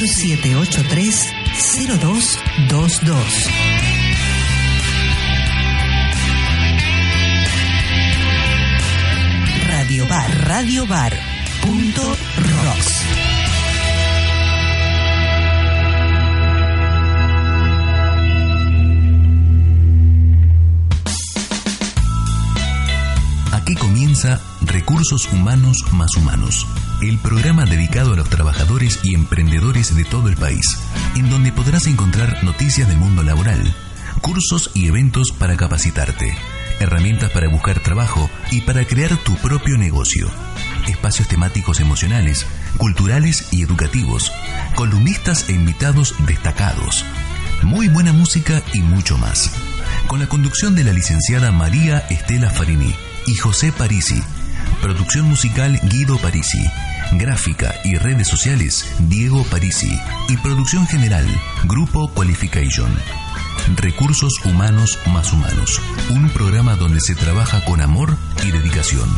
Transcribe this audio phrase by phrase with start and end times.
[0.00, 2.38] cuatro siete ocho tres cero dos
[2.70, 3.50] dos dos.
[9.66, 11.12] Radio Bar, Radio Bar.
[11.60, 13.02] Punto rocks.
[23.52, 26.66] Aquí comienza Recursos Humanos más Humanos,
[27.02, 30.64] el programa dedicado a los trabajadores y emprendedores de todo el país,
[31.16, 33.74] en donde podrás encontrar noticias del mundo laboral,
[34.20, 36.36] cursos y eventos para capacitarte,
[36.78, 40.28] herramientas para buscar trabajo y para crear tu propio negocio,
[40.88, 44.32] espacios temáticos emocionales, culturales y educativos,
[44.74, 47.04] columnistas e invitados destacados,
[47.62, 49.50] muy buena música y mucho más.
[50.06, 52.94] Con la conducción de la licenciada María Estela Farini
[53.26, 54.22] y José Parisi.
[54.82, 56.62] Producción musical Guido Parisi.
[57.12, 59.98] Gráfica y redes sociales Diego Parisi.
[60.28, 61.26] Y producción general
[61.64, 62.90] Grupo Qualification.
[63.76, 65.80] Recursos Humanos más Humanos.
[66.10, 69.08] Un programa donde se trabaja con amor y dedicación.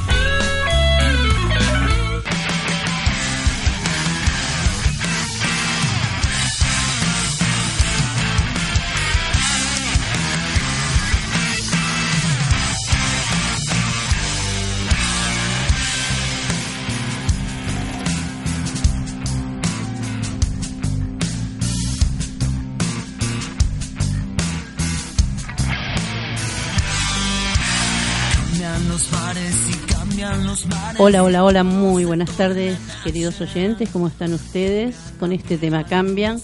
[30.98, 34.97] Hola, hola, hola, muy buenas tardes, queridos oyentes, ¿cómo están ustedes?
[35.19, 36.41] Con este tema cambian.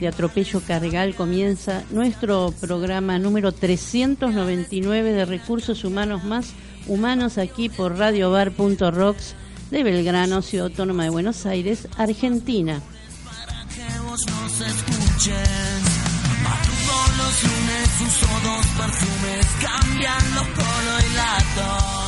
[0.00, 6.54] De atropello cargal comienza nuestro programa número 399 de recursos humanos más
[6.86, 9.34] humanos aquí por radiobar.rocks
[9.70, 12.80] de Belgrano, Ciudad Autónoma de Buenos Aires, Argentina.
[13.24, 15.90] Para que vos nos escuches.
[17.42, 17.88] Lunes,
[18.76, 20.99] perfumes, cambian los color y la tos.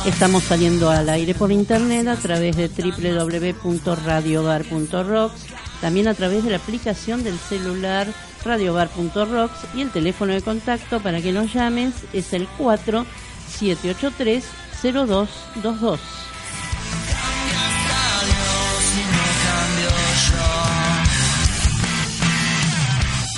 [0.05, 5.45] Estamos saliendo al aire por internet a través de www.radiobar.rocks,
[5.79, 8.07] también a través de la aplicación del celular
[8.43, 14.43] radiobar.rocks y el teléfono de contacto para que nos llames es el 4783
[14.83, 16.32] 0222.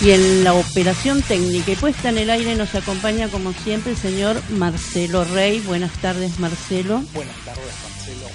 [0.06, 3.98] Y en la operación técnica y puesta en el aire nos acompaña como siempre el
[3.98, 5.62] señor Marcelo Rey.
[5.62, 7.02] Buenas tardes Marcelo.
[7.12, 8.28] Buenas tardes, Marcelo.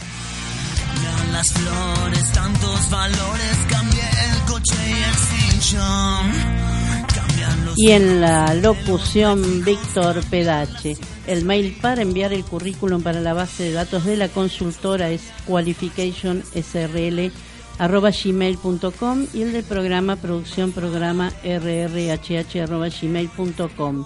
[0.74, 4.94] Cambian las flores, tantos valores, cambié el coche y
[7.64, 10.96] los Y en la locución Víctor Pedache.
[11.28, 15.22] El mail para enviar el currículum para la base de datos de la consultora es
[15.46, 17.30] qualificationsrl
[17.80, 24.04] arroba gmail.com y el del programa producción programa rrhh arroba gmail.com.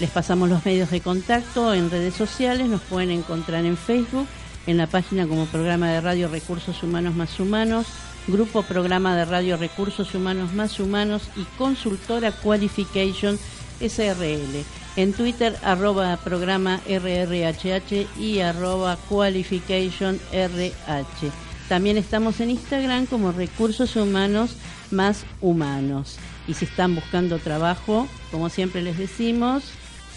[0.00, 4.26] Les pasamos los medios de contacto en redes sociales, nos pueden encontrar en Facebook,
[4.66, 7.86] en la página como programa de radio Recursos Humanos más Humanos,
[8.26, 13.38] grupo programa de radio Recursos Humanos más Humanos y consultora Qualification
[13.78, 14.64] SRL.
[14.96, 21.53] En Twitter, arroba programa RRHH y arroba Qualification RH.
[21.68, 24.56] También estamos en Instagram como Recursos Humanos
[24.90, 26.18] más Humanos.
[26.46, 29.64] Y si están buscando trabajo, como siempre les decimos,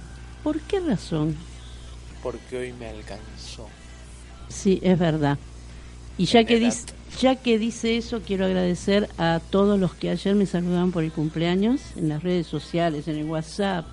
[0.43, 1.35] ¿Por qué razón?
[2.21, 3.67] porque hoy me alcanzó.
[4.49, 5.37] Sí, es verdad.
[6.17, 10.35] Y ya que, dice, ya que dice eso, quiero agradecer a todos los que ayer
[10.35, 13.85] me saludaban por el cumpleaños en las redes sociales, en el WhatsApp.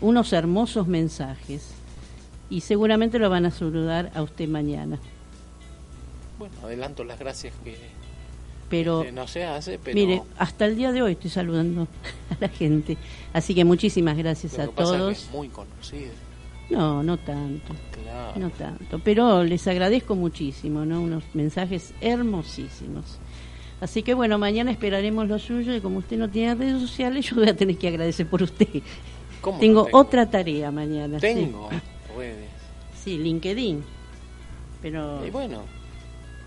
[0.00, 1.68] Unos hermosos mensajes.
[2.50, 4.98] Y seguramente lo van a saludar a usted mañana.
[6.38, 7.76] Bueno, adelanto las gracias que,
[8.72, 11.82] Pero, no se hace, pero mire, hasta el día de hoy estoy saludando
[12.30, 12.96] a la gente.
[13.34, 15.12] Así que muchísimas gracias lo a que pasa es que todos.
[15.18, 16.10] es muy conocido.
[16.70, 17.74] No, no tanto.
[18.02, 18.40] Claro.
[18.40, 21.02] No tanto, pero les agradezco muchísimo, ¿no?
[21.02, 23.18] Unos mensajes hermosísimos.
[23.82, 27.36] Así que bueno, mañana esperaremos lo suyo y como usted no tiene redes sociales, yo
[27.36, 28.68] voy a tener que agradecer por usted.
[29.42, 31.20] ¿Cómo no Tengo otra tarea mañana.
[31.20, 31.26] sí.
[31.26, 31.68] Tengo
[32.16, 32.48] redes.
[33.04, 33.82] Sí, LinkedIn.
[34.80, 35.62] Pero Y bueno,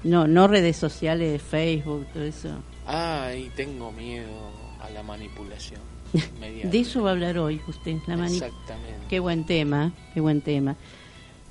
[0.05, 2.49] no, no redes sociales, Facebook, todo eso.
[2.87, 4.29] ah, y tengo miedo
[4.79, 5.81] a la manipulación.
[6.39, 6.69] mediática.
[6.69, 8.93] De eso va a hablar hoy usted, la Exactamente.
[9.09, 10.75] Qué buen tema, qué buen tema.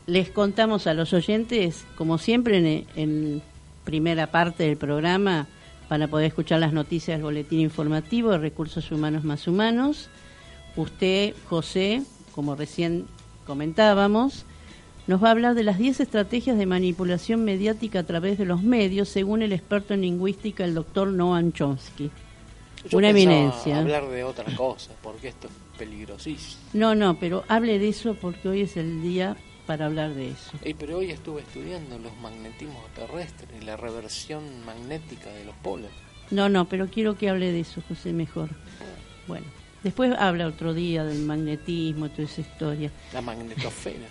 [0.06, 3.42] Les contamos a los oyentes, como siempre en, en
[3.84, 5.48] primera parte del programa,
[5.88, 10.10] para poder escuchar las noticias del Boletín Informativo de Recursos Humanos Más Humanos.
[10.76, 12.02] Usted, José,
[12.34, 13.06] como recién
[13.46, 14.44] comentábamos,
[15.06, 18.62] nos va a hablar de las 10 estrategias de manipulación mediática a través de los
[18.62, 22.10] medios, según el experto en lingüística, el doctor Noam Chomsky.
[22.88, 23.78] Yo Una eminencia.
[23.78, 26.62] hablar de otra cosa, porque esto es peligrosísimo.
[26.74, 29.36] No, no, pero hable de eso porque hoy es el día
[29.66, 30.52] para hablar de eso.
[30.62, 35.90] Ey, pero hoy estuve estudiando los magnetismos terrestres y la reversión magnética de los polos.
[36.30, 38.50] No, no, pero quiero que hable de eso, José, mejor.
[39.26, 39.46] Bueno,
[39.82, 42.90] después habla otro día del magnetismo, toda esa historia.
[43.12, 44.06] La magnetosfera.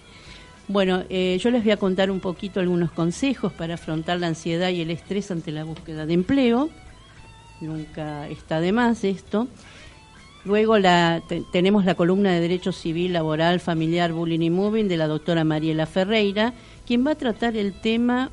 [0.68, 4.70] Bueno, eh, yo les voy a contar un poquito algunos consejos para afrontar la ansiedad
[4.70, 6.70] y el estrés ante la búsqueda de empleo.
[7.62, 9.48] Nunca está de más esto.
[10.46, 14.98] Luego la, te- tenemos la columna de Derecho Civil, Laboral, Familiar, Bullying y Moving de
[14.98, 16.54] la doctora Mariela Ferreira,
[16.88, 18.30] quien va a tratar el tema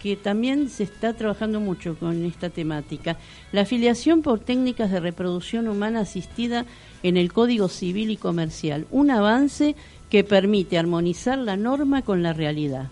[0.00, 3.16] que también se está trabajando mucho con esta temática,
[3.50, 6.66] la afiliación por técnicas de reproducción humana asistida
[7.02, 9.74] en el Código Civil y Comercial, un avance
[10.10, 12.88] que permite armonizar la norma con la realidad.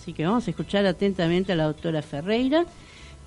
[0.00, 2.64] Así que vamos a escuchar atentamente a la doctora Ferreira.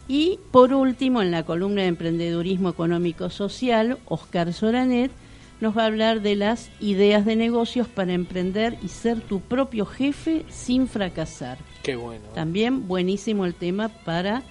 [0.08, 5.12] Y por último, en la columna de emprendedurismo económico social, Oscar Soranet
[5.62, 9.86] nos va a hablar de las ideas de negocios para emprender y ser tu propio
[9.86, 11.58] jefe sin fracasar.
[11.84, 12.26] Qué bueno.
[12.34, 14.44] También buenísimo el tema para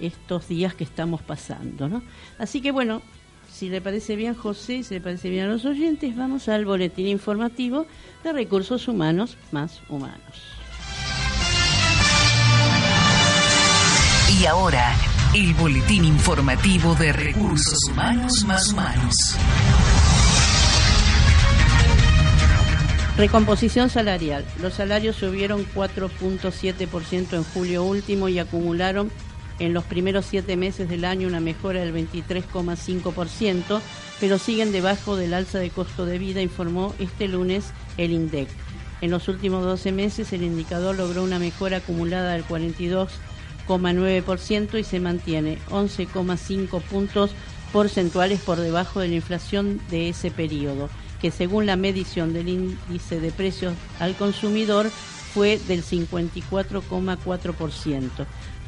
[0.00, 2.02] estos días que estamos pasando, ¿no?
[2.38, 3.02] Así que bueno,
[3.56, 7.06] si le parece bien José, si le parece bien a los oyentes, vamos al boletín
[7.06, 7.86] informativo
[8.22, 10.58] de recursos humanos más humanos.
[14.38, 14.94] Y ahora,
[15.34, 19.16] el boletín informativo de Recursos Humanos Más Humanos.
[23.16, 24.44] Recomposición salarial.
[24.60, 29.10] Los salarios subieron 4.7% en julio último y acumularon
[29.58, 33.80] en los primeros siete meses del año una mejora del 23,5%,
[34.20, 37.66] pero siguen debajo del alza de costo de vida, informó este lunes
[37.96, 38.48] el INDEC.
[39.00, 45.00] En los últimos 12 meses el indicador logró una mejora acumulada del 42,9% y se
[45.00, 47.30] mantiene 11,5 puntos
[47.72, 50.88] porcentuales por debajo de la inflación de ese periodo,
[51.20, 54.90] que según la medición del índice de precios al consumidor
[55.36, 58.10] fue del 54,4%.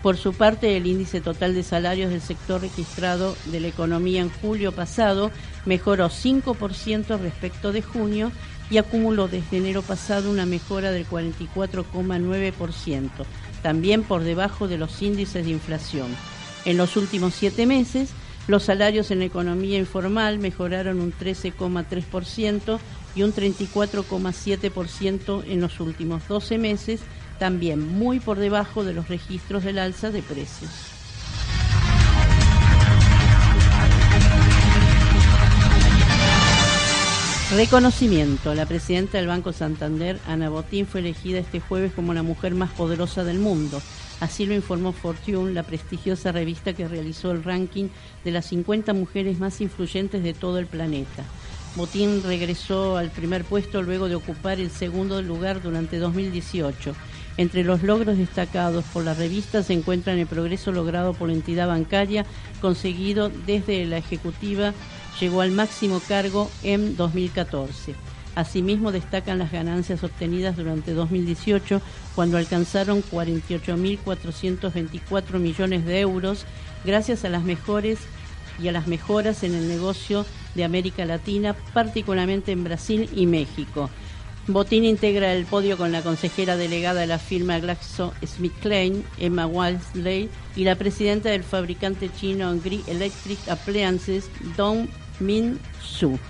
[0.02, 4.28] Por su parte, el índice total de salarios del sector registrado de la economía en
[4.28, 5.30] julio pasado
[5.64, 8.30] mejoró 5% respecto de junio
[8.68, 13.08] y acumuló desde enero pasado una mejora del 44,9%,
[13.62, 16.14] también por debajo de los índices de inflación.
[16.66, 18.10] En los últimos siete meses,
[18.48, 22.78] los salarios en economía informal mejoraron un 13,3%
[23.14, 27.00] y un 34,7% en los últimos 12 meses,
[27.38, 30.70] también muy por debajo de los registros del alza de precios.
[37.54, 38.54] Reconocimiento.
[38.54, 42.70] La presidenta del Banco Santander, Ana Botín, fue elegida este jueves como la mujer más
[42.70, 43.80] poderosa del mundo.
[44.20, 47.88] Así lo informó Fortune, la prestigiosa revista que realizó el ranking
[48.24, 51.24] de las 50 mujeres más influyentes de todo el planeta.
[51.76, 56.94] Botín regresó al primer puesto luego de ocupar el segundo lugar durante 2018.
[57.36, 61.68] Entre los logros destacados por la revista se encuentran el progreso logrado por la entidad
[61.68, 62.26] bancaria
[62.60, 64.74] conseguido desde la ejecutiva
[65.20, 68.07] llegó al máximo cargo en 2014.
[68.38, 71.82] Asimismo, destacan las ganancias obtenidas durante 2018,
[72.14, 76.46] cuando alcanzaron 48.424 millones de euros,
[76.84, 77.98] gracias a las mejores
[78.62, 83.90] y a las mejoras en el negocio de América Latina, particularmente en Brasil y México.
[84.46, 90.62] Botín integra el podio con la consejera delegada de la firma GlaxoSmithKline, Emma Walsley, y
[90.62, 94.86] la presidenta del fabricante chino Gree Electric Appliances, Dong
[95.18, 96.20] Min Su.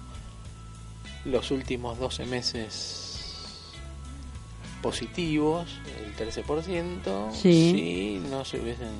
[1.25, 3.09] los últimos 12 meses
[4.83, 5.67] positivos,
[6.05, 8.19] el 13%, Sí.
[8.23, 8.91] si no se hubiesen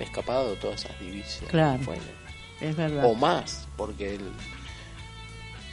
[0.00, 1.50] escapado todas esas divisiones.
[1.50, 1.82] Claro.
[1.84, 2.02] Bueno,
[2.60, 3.04] Es verdad.
[3.04, 4.32] o más, porque el-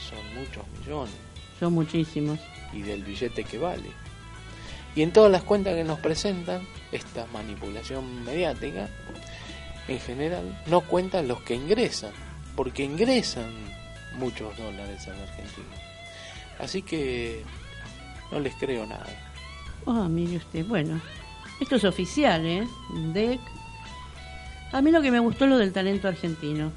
[0.10, 1.14] son muchos millones
[1.60, 2.40] Son muchísimos.
[2.74, 3.90] y del billete que vale.
[4.96, 8.90] Y en todas las cuentas que nos presentan, esta manipulación mediática,
[9.88, 12.12] en general, no cuentan los que ingresan,
[12.56, 13.52] porque ingresan
[14.18, 15.76] muchos dólares la Argentina.
[16.60, 17.44] Así que
[18.32, 19.08] no les creo nada.
[19.88, 21.02] Ah, mire usted, bueno,
[21.60, 22.68] esto es oficial, ¿eh?
[24.72, 26.72] A mí lo que me gustó lo del talento argentino.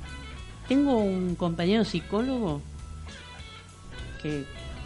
[0.68, 2.60] Tengo un compañero psicólogo,
[4.22, 4.44] que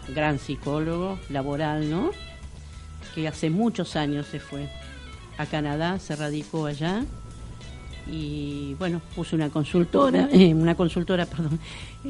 [0.08, 2.10] gran psicólogo, laboral, ¿no?
[3.14, 4.68] Que hace muchos años se fue
[5.38, 7.04] a Canadá, se radicó allá
[8.06, 11.58] y bueno, puso una consultora, eh, una consultora, perdón,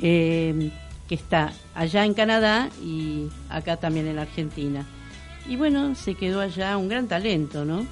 [0.00, 0.70] eh,
[1.08, 4.86] que está allá en Canadá y acá también en la Argentina.
[5.48, 7.86] Y bueno, se quedó allá un gran talento, ¿no?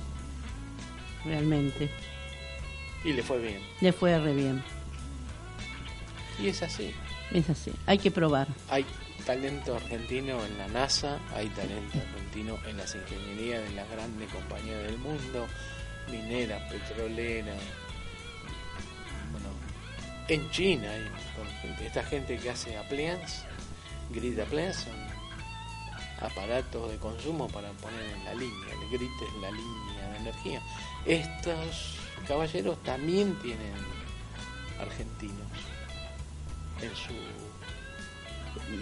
[1.24, 1.90] Realmente.
[3.04, 3.58] Y le fue bien.
[3.80, 4.62] Le fue re bien.
[6.40, 6.92] Y es así.
[7.32, 7.72] Es así.
[7.86, 8.46] Hay que probar.
[8.70, 8.84] Hay
[9.24, 14.82] talento argentino en la NASA, hay talento argentino en las ingenierías de las grandes compañías
[14.82, 15.46] del mundo,
[16.10, 17.54] minera, petrolera.
[19.32, 19.48] Bueno,
[20.28, 21.10] en China hay
[21.84, 23.44] esta gente que hace appliance,
[24.10, 25.08] grid appliance, son
[26.20, 30.62] aparatos de consumo para poner en la línea, el grid es la línea de energía.
[31.06, 31.96] Estos
[32.26, 33.74] caballeros también tienen
[34.80, 35.46] argentinos
[36.80, 37.12] en su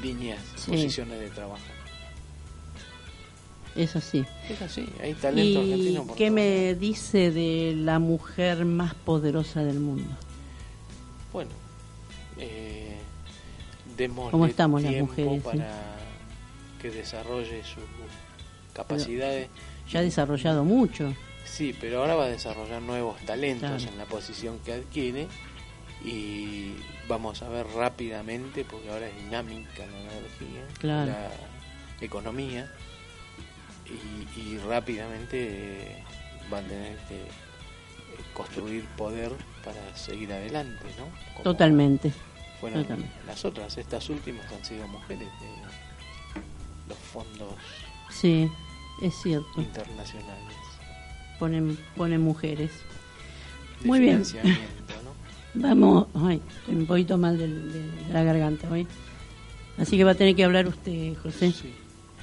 [0.02, 0.70] líneas, Sí.
[0.73, 1.61] posiciones de trabajo.
[3.75, 4.25] Es así.
[4.49, 6.04] Es así, hay talento ¿Y argentino.
[6.06, 10.08] por qué me dice de la mujer más poderosa del mundo?
[11.32, 11.50] Bueno,
[12.38, 12.96] eh,
[13.99, 15.40] démosle ¿Cómo estamos las mujeres, sí?
[15.40, 15.96] para
[16.80, 17.82] que desarrolle sus
[18.73, 19.49] capacidades.
[19.90, 21.12] Ya ha desarrollado mucho.
[21.44, 23.92] Sí, pero ahora va a desarrollar nuevos talentos Claro.
[23.92, 25.28] en la posición que adquiere
[26.04, 26.74] y
[27.08, 31.12] vamos a ver rápidamente, porque ahora es dinámica la energía, Claro.
[31.12, 31.30] la
[32.04, 32.70] economía,
[33.86, 36.04] y, y rápidamente eh,
[36.50, 37.26] van a tener que eh,
[38.34, 39.32] construir poder
[39.64, 41.04] para seguir adelante, ¿no?
[41.32, 42.12] Como Totalmente.
[42.60, 43.14] Fueron totalmente.
[43.26, 45.48] las otras, estas últimas han sido mujeres de
[46.88, 47.54] los fondos
[48.10, 48.48] Sí,
[49.02, 49.48] es cierto.
[49.60, 50.56] internacionales.
[51.38, 52.70] Ponen, ponen mujeres.
[53.82, 54.22] de Muy bien.
[55.58, 57.48] Vamos, ay, estoy un poquito mal de,
[58.12, 58.86] la garganta hoy.
[59.78, 61.50] Así que va a tener que hablar usted, José.
[61.50, 61.72] Sí,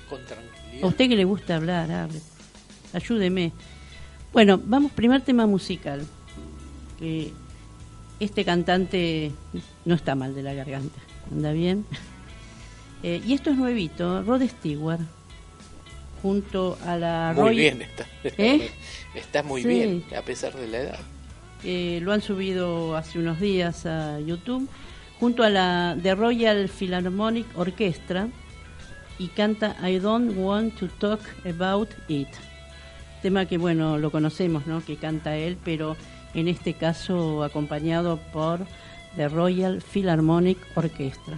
[0.08, 0.84] con tranquilidad.
[0.84, 2.20] A usted que le gusta hablar, hable.
[2.94, 3.52] Ayúdeme.
[4.32, 6.06] Bueno, vamos, primer tema musical.
[7.00, 7.32] Que
[8.20, 9.32] este cantante
[9.86, 11.00] no está mal de la garganta.
[11.32, 11.86] ¿Anda bien?
[13.06, 15.02] Eh, y esto es nuevito, Rod Stewart,
[16.22, 17.34] junto a la...
[17.36, 18.08] Muy bien está.
[18.24, 18.72] ¿Eh?
[19.14, 21.00] Está muy bien, a pesar de la edad.
[21.64, 24.68] Eh, lo han subido hace unos días a YouTube,
[25.20, 28.28] junto a la The Royal Philharmonic Orchestra
[29.18, 32.28] y canta I Don't Want to Talk About It.
[33.22, 34.84] Tema que, bueno, lo conocemos, ¿no?
[34.84, 35.96] Que canta él, pero
[36.34, 38.66] en este caso acompañado por
[39.16, 41.38] The Royal Philharmonic Orchestra.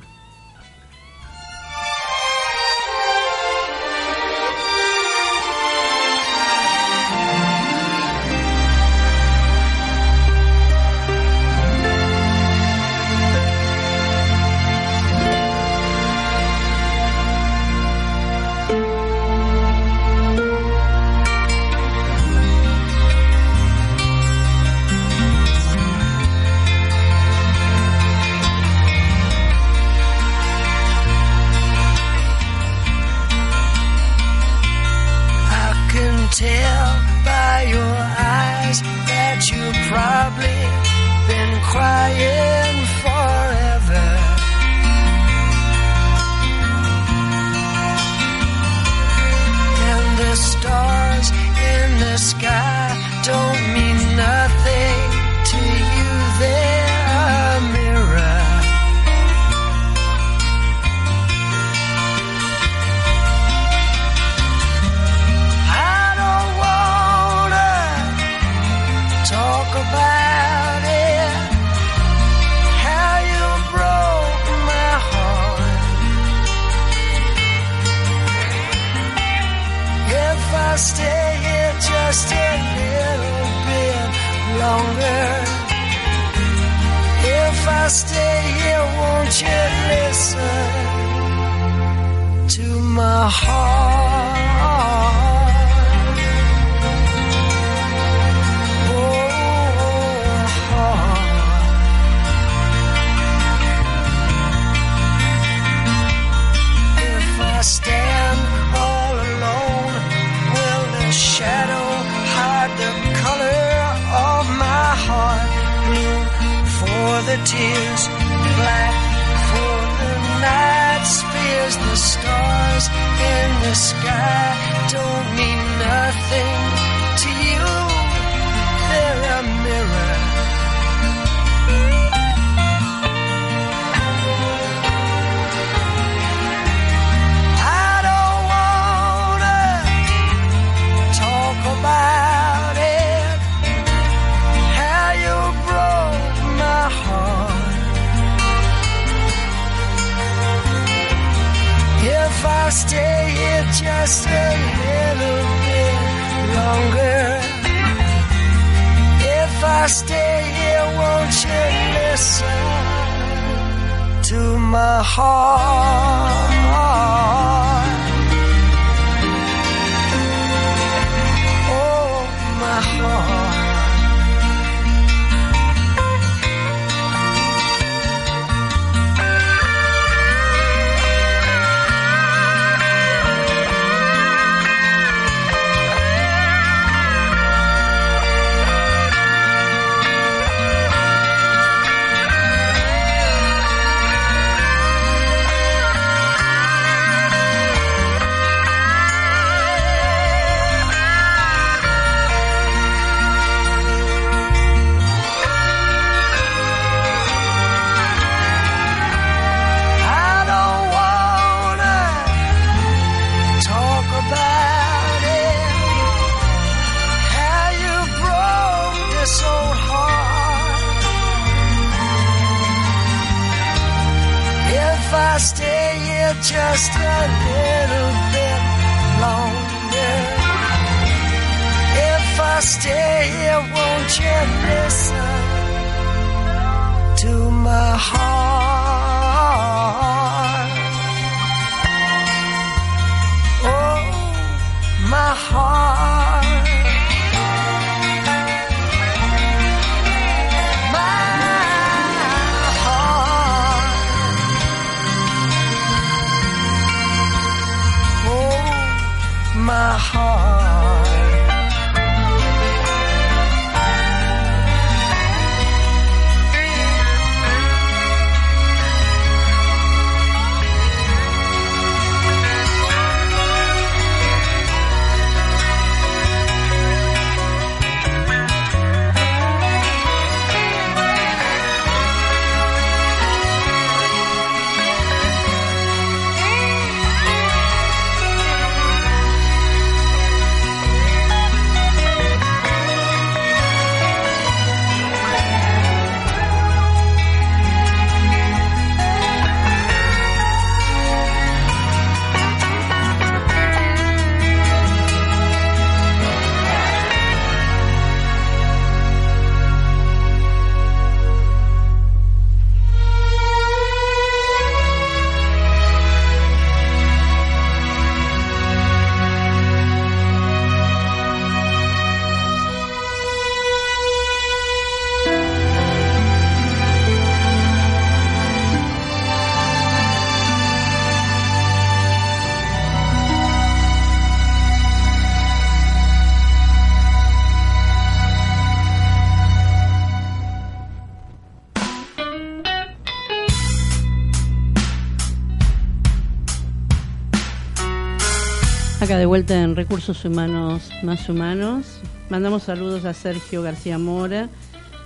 [349.17, 352.01] De vuelta en Recursos Humanos Más Humanos.
[352.29, 354.49] Mandamos saludos a Sergio García Mora,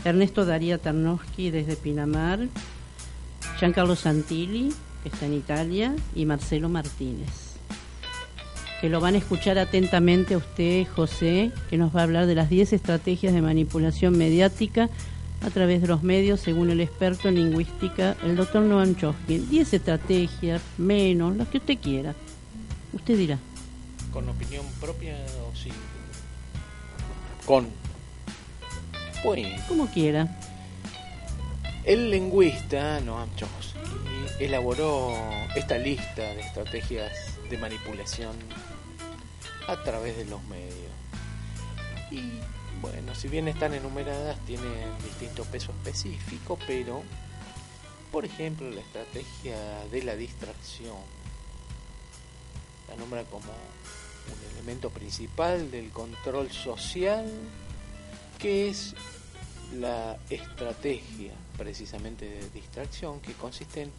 [0.04, 2.48] Ernesto Daría Tarnowski desde Pinamar,
[3.60, 7.30] Giancarlo Santilli, que está en Italia, y Marcelo Martínez.
[8.82, 12.36] Que lo van a escuchar atentamente a usted, José, que nos va a hablar de
[12.36, 14.89] las 10 estrategias de manipulación mediática
[15.45, 19.38] a través de los medios, según el experto en lingüística, el doctor Noam Chomsky.
[19.38, 22.15] 10 estrategias, menos, las que usted quiera.
[22.93, 23.38] Usted dirá.
[24.12, 25.15] ¿Con opinión propia
[25.50, 25.74] o sin?
[27.45, 27.69] Con.
[29.24, 30.39] Bueno, Como quiera.
[31.84, 33.80] el lingüista Noam Chomsky
[34.39, 35.13] elaboró
[35.56, 37.12] esta lista de estrategias
[37.50, 38.36] de manipulación
[39.67, 40.91] a través de los medios.
[42.12, 42.22] Y
[42.82, 47.04] bueno, si bien están enumeradas, tienen distinto peso específico, pero,
[48.12, 49.58] por ejemplo, la estrategia
[49.91, 50.95] de la distracción
[52.89, 53.52] la nombra como
[54.60, 57.26] elemento principal del control social,
[58.38, 58.93] que es
[59.80, 63.91] la estrategia precisamente de distracción, que consiste en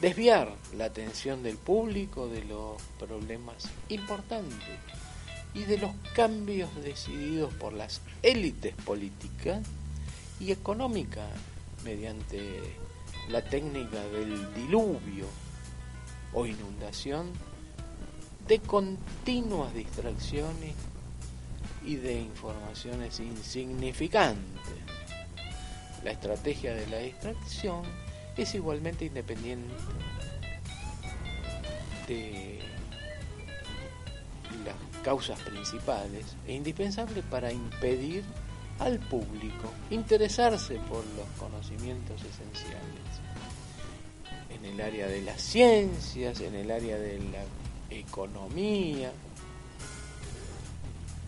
[0.00, 4.78] desviar la atención del público de los problemas importantes
[5.54, 9.66] y de los cambios decididos por las élites políticas
[10.40, 11.28] y económicas
[11.84, 12.76] mediante
[13.28, 15.26] la técnica del diluvio
[16.32, 17.32] o inundación
[18.46, 20.74] de continuas distracciones
[21.84, 24.74] y de informaciones insignificantes.
[26.04, 27.82] La estrategia de la distracción
[28.36, 29.72] es igualmente independiente
[32.08, 32.58] de
[34.64, 38.24] las causas principales e indispensable para impedir
[38.78, 43.22] al público interesarse por los conocimientos esenciales
[44.50, 47.44] en el área de las ciencias, en el área de la
[47.92, 49.12] economía,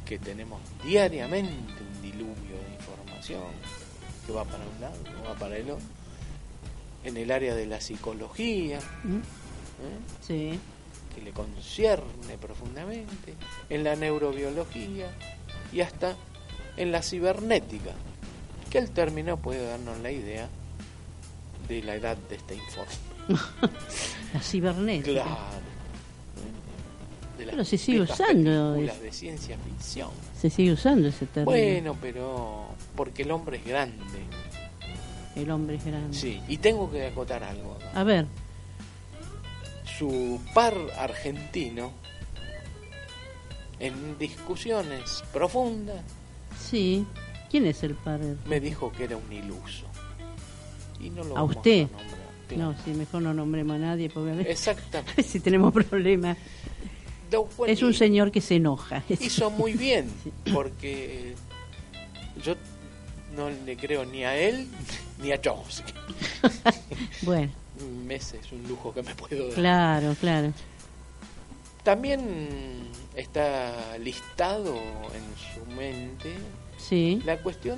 [0.04, 3.42] que tenemos diariamente un diluvio de información
[4.26, 5.84] que va para un lado, va para el otro,
[7.04, 9.16] en el área de la psicología, ¿Mm?
[9.16, 9.20] ¿eh?
[10.20, 10.58] Sí.
[11.14, 13.34] que le concierne profundamente,
[13.68, 15.10] en la neurobiología
[15.72, 16.16] y hasta
[16.76, 17.92] en la cibernética,
[18.70, 20.48] que el término puede darnos la idea
[21.68, 22.92] de la edad de este informe.
[24.34, 25.22] La cibernética.
[25.22, 25.73] Claro.
[27.38, 30.10] De las Pero se sigue usando películas de ciencia ficción.
[30.40, 31.44] Se sigue usando ese término.
[31.50, 34.20] Bueno, pero porque el hombre es grande.
[35.34, 36.16] El hombre es grande.
[36.16, 37.76] Sí, y tengo que acotar algo.
[37.94, 38.26] A ver,
[39.98, 41.92] Su par argentino,
[43.80, 46.02] en discusiones profundas,
[46.58, 47.04] sí.
[47.50, 48.34] ¿Quién es el padre?
[48.46, 49.86] me dijo que era un iluso.
[51.00, 51.82] Y no lo ¿A vamos usted?
[51.82, 52.24] a nombrar.
[52.48, 52.72] Claro.
[52.72, 55.22] No, sí, mejor no nombremos a nadie porque Exactamente.
[55.22, 56.36] si tenemos problemas.
[57.66, 59.02] Es un señor que se enoja.
[59.08, 60.10] hizo muy bien,
[60.52, 61.34] porque
[62.44, 62.54] yo
[63.36, 64.68] no le creo ni a él
[65.20, 65.92] ni a Chomsky.
[67.22, 67.50] Bueno,
[68.10, 69.54] Ese es un lujo que me puedo dar.
[69.54, 70.52] claro, claro.
[71.82, 76.34] También está listado en su mente
[76.78, 77.76] Sí, la cuestión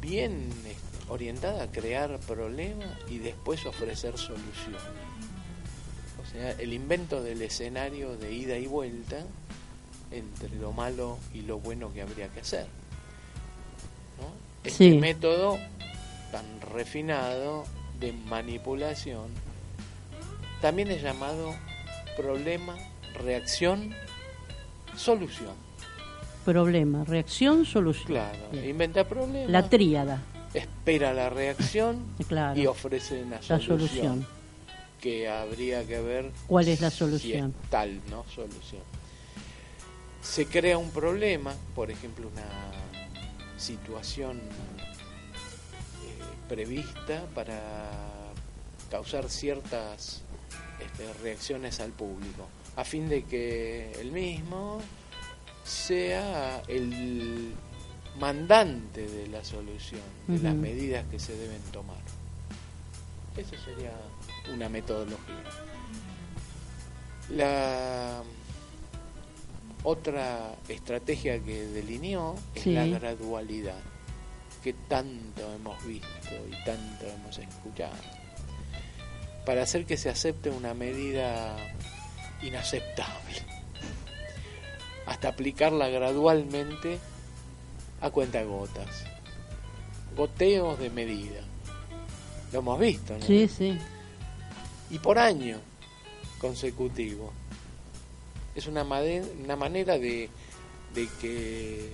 [0.00, 0.74] bien eh,
[1.08, 4.80] orientada a crear problemas y después ofrecer soluciones.
[6.32, 9.18] Sea, el invento del escenario de ida y vuelta
[10.10, 12.66] entre lo malo y lo bueno que habría que hacer.
[14.18, 14.28] ¿no?
[14.64, 14.98] Este Sí.
[14.98, 15.58] método
[16.30, 17.64] tan refinado
[18.00, 19.28] de manipulación
[20.60, 21.54] también es llamado
[22.16, 22.76] problema,
[23.14, 23.92] reacción,
[24.96, 25.54] solución.
[26.44, 28.06] problema, reacción, solución.
[28.06, 28.68] Claro, Bien.
[28.70, 30.20] inventa problemas, La tríada,
[30.54, 32.58] espera la reacción claro.
[32.60, 34.26] y ofrece una La solución, solución.
[35.02, 37.54] Que habría que ver ¿Cuál es la si solución?
[37.62, 38.24] es tal, ¿no?
[38.32, 38.82] Solución.
[40.22, 42.46] Se crea un problema, por ejemplo, una
[43.58, 44.42] situación eh,
[46.48, 47.60] prevista para
[48.90, 50.22] causar ciertas
[50.80, 54.80] este, reacciones al público, a fin de que el mismo
[55.64, 57.52] sea el
[58.20, 61.96] mandante de la solución, de las medidas que se deben tomar.
[63.36, 63.92] Eso sería
[64.52, 65.34] una metodología.
[67.30, 68.22] La
[69.84, 72.72] otra estrategia que delineó es Sí.
[72.72, 73.80] la gradualidad,
[74.62, 76.08] que tanto hemos visto
[76.48, 77.96] y tanto hemos escuchado,
[79.44, 81.56] para hacer que se acepte una medida
[82.42, 83.34] inaceptable,
[85.06, 86.98] hasta aplicarla gradualmente
[88.00, 89.04] a cuentagotas,
[90.16, 91.40] goteos de medida.
[92.52, 93.24] Lo hemos visto, ¿no?
[93.26, 93.78] Sí, sí.
[94.92, 95.58] Y por año
[96.38, 97.32] consecutivo.
[98.54, 100.28] Es una, una manera de,
[100.94, 101.90] de que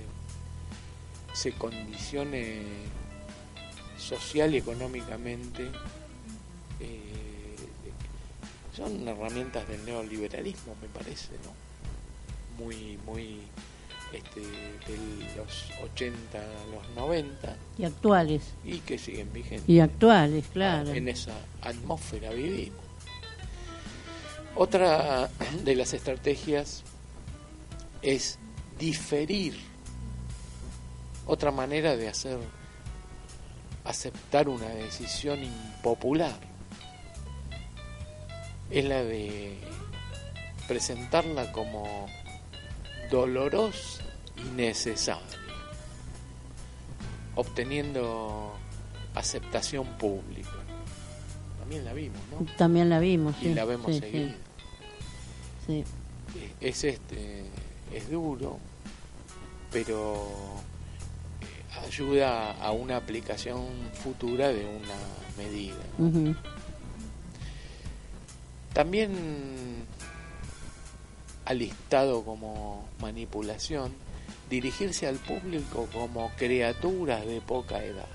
[1.33, 2.63] se condicione
[3.99, 5.71] social y económicamente.
[6.81, 7.15] eh,
[8.77, 12.65] son herramientas del neoliberalismo, me parece, ¿no?
[12.65, 13.41] Muy, muy
[14.13, 18.43] este, de los 80 a los 90 Y actuales.
[18.65, 19.69] y que siguen vigentes.
[19.69, 20.93] Y actuales, claro.
[20.93, 21.33] En esa
[21.63, 22.79] atmósfera vivimos.
[24.61, 25.31] Otra
[25.63, 26.83] de las estrategias
[28.03, 28.41] es
[28.77, 29.57] diferir.
[31.29, 32.41] Otra manera de hacer
[33.85, 36.37] aceptar una decisión impopular
[38.69, 39.61] es la de
[40.67, 42.07] presentarla como
[43.13, 44.03] dolorosa
[44.37, 45.39] y necesaria,
[47.37, 48.55] obteniendo
[49.15, 50.51] aceptación pública.
[51.61, 52.47] También la vimos, ¿no?
[52.57, 53.37] También la vimos.
[53.41, 54.29] Y la vemos sí, seguido.
[54.31, 54.48] sí,
[56.61, 57.45] Es este,
[57.95, 58.59] es duro,
[59.73, 60.17] pero
[61.41, 63.67] eh, ayuda a una aplicación
[64.03, 64.95] futura de una
[65.37, 65.75] medida.
[65.97, 66.03] sí.
[66.03, 66.35] Ujú.
[68.73, 69.13] También
[71.45, 73.93] alistado como manipulación,
[74.51, 78.07] dirigirse al público como criaturas de poca edad.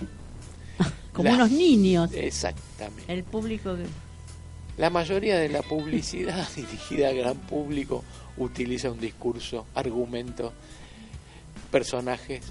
[1.13, 2.09] Como La- unos niños.
[2.13, 3.11] Exactamente.
[3.13, 3.85] El público que...
[4.77, 8.03] La mayoría de la publicidad dirigida al gran público
[8.37, 10.51] utiliza un discurso, argumento,
[11.71, 12.41] personajes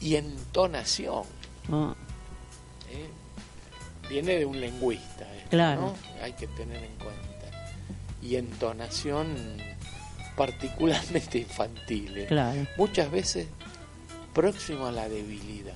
[0.00, 1.22] y entonación.
[1.70, 1.94] oh,
[2.90, 3.08] ¿eh?
[4.08, 5.80] Viene de un lingüista, esto, Claro.
[5.82, 5.94] ¿no?
[6.22, 7.30] Hay que tener en cuenta.
[8.22, 9.36] Y entonación
[10.36, 12.18] particularmente infantil.
[12.18, 12.26] ¿eh?
[12.26, 12.66] claro.
[12.76, 13.46] Muchas veces
[14.34, 15.74] próximo a la debilidad.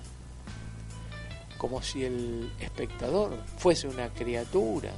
[1.58, 4.90] Como si el espectador fuese una criatura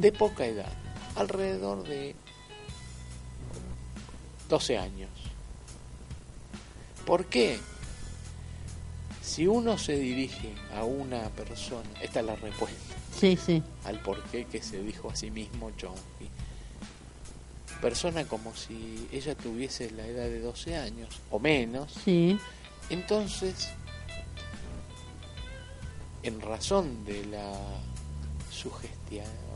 [0.00, 0.72] De poca edad,
[1.16, 2.14] alrededor de
[4.48, 5.10] 12 años.
[7.06, 7.58] ¿Por qué?
[9.22, 13.62] Si uno se dirige a una persona, esta es la respuesta Sí, sí.
[13.84, 16.28] al porqué que se dijo a sí mismo Chomsky.
[17.80, 22.38] Persona como si ella tuviese la edad de 12 años o menos, Sí.
[22.90, 23.70] entonces,
[26.22, 27.52] en razón de la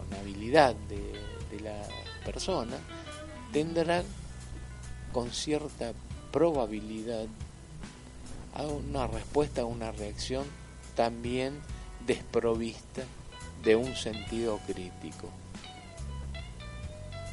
[0.09, 1.83] sugestionabilidad de, de la
[2.25, 2.77] persona,
[3.53, 4.03] tendrá
[5.13, 5.93] con cierta
[6.33, 7.27] probabilidad
[8.55, 10.45] a una respuesta, a una reacción
[10.95, 11.61] también
[12.07, 13.03] desprovista
[13.63, 15.31] de un sentido crítico.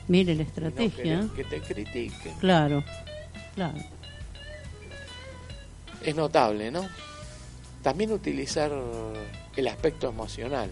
[0.08, 1.30] Mire la no estrategia.
[1.36, 2.34] que te critiquen.
[2.40, 2.84] Claro.
[3.56, 3.78] Claro.
[6.04, 6.88] Es notable, ¿no?
[7.82, 8.72] También utilizar
[9.56, 10.70] el aspecto emocional.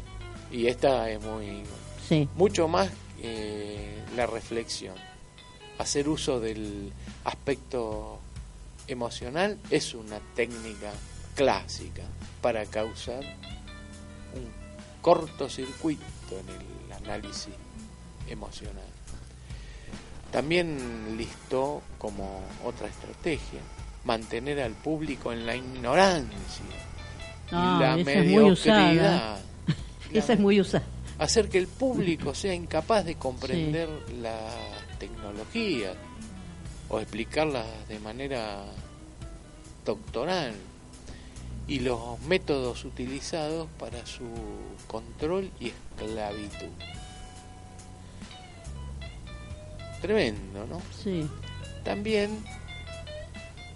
[0.52, 1.64] Y esta es muy
[2.08, 2.28] Sí.
[2.36, 2.90] mucho más
[3.22, 4.96] eh, la reflexión.
[5.78, 6.92] Hacer uso del
[7.24, 8.20] aspecto
[8.88, 10.92] emocional es una técnica
[11.36, 12.04] clásica
[12.42, 13.22] para causar
[14.36, 14.50] un
[15.02, 17.54] cortocircuito en el análisis
[18.28, 18.84] emocional.
[20.32, 23.60] También listó como otra estrategia
[24.06, 26.66] mantener al público en la ignorancia
[27.52, 28.78] Ah, y la esa es muy usada.
[28.88, 29.40] mediocridad.
[30.14, 30.86] Esa es muy usada.
[31.20, 33.90] Hacer que el público sea incapaz de comprender
[34.22, 34.50] la
[35.00, 35.94] tecnología
[36.90, 38.66] o explicarlas de manera
[39.86, 40.54] doctoral
[41.68, 44.28] y los métodos utilizados para su
[44.88, 46.70] control y esclavitud.
[50.02, 50.82] Tremendo, ¿no?
[51.02, 51.26] Sí.
[51.86, 52.44] También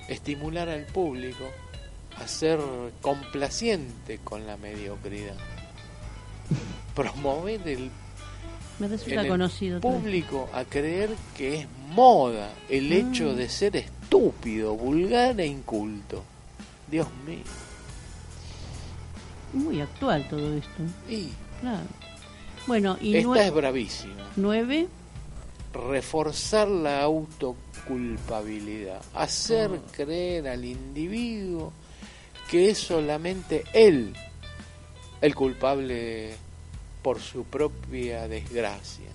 [0.09, 1.45] estimular al público
[2.17, 2.59] a ser
[3.01, 5.37] complaciente con la mediocridad.
[6.95, 7.89] Promover el
[8.79, 9.79] Me resulta en conocido.
[9.81, 13.35] público a creer que es moda el hecho Mm.
[13.35, 16.23] de ser estúpido, vulgar e inculto.
[16.89, 17.43] Dios mío.
[19.53, 20.83] Muy actual todo esto.
[21.09, 21.29] Y
[21.61, 21.85] Claro.
[22.67, 24.29] Bueno, y esta es bravísima.
[24.35, 24.87] nueve.
[25.73, 29.01] Reforzar la autoculpabilidad.
[29.13, 29.81] Hacer Oh.
[29.91, 31.71] creer al individuo
[32.49, 34.13] que es solamente él
[35.21, 36.35] el culpable
[37.01, 39.07] por su propia desgracia.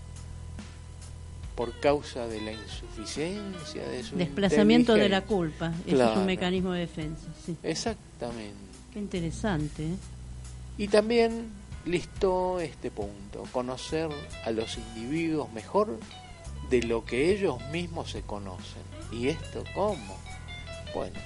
[1.54, 5.72] Por causa de la insuficiencia de su Desplazamiento de la culpa.
[5.86, 7.26] Ese es un mecanismo de defensa.
[7.44, 7.56] Sí.
[7.62, 8.56] Exactamente.
[8.92, 9.84] Qué interesante.
[9.84, 9.96] ¿eh?
[10.78, 11.50] Y también
[11.84, 14.08] listó este punto, conocer
[14.44, 15.98] a los individuos mejor
[16.70, 18.82] de lo que ellos mismos se conocen.
[19.12, 20.16] ¿Y esto cómo?
[20.94, 21.18] Bueno,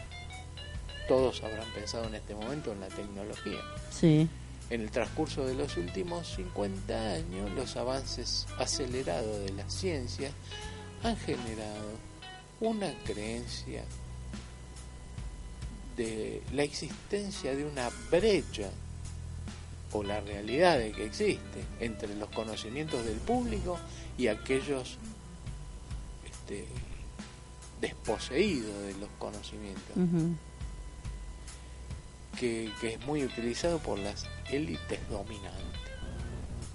[1.07, 3.61] todos habrán pensado en este momento en la tecnología.
[3.91, 4.29] Sí.
[4.69, 10.31] En el transcurso de los últimos 50 años, los avances acelerados de la ciencia
[11.03, 11.93] han generado
[12.61, 13.85] una creencia
[15.97, 18.71] de la existencia de una brecha
[19.93, 23.79] o la realidad de que existe entre los conocimientos del público
[24.19, 24.99] y aquellos
[26.25, 26.67] este,
[27.81, 29.97] desposeídos de los conocimientos.
[32.39, 35.65] Que, que es muy utilizado por las élites dominantes.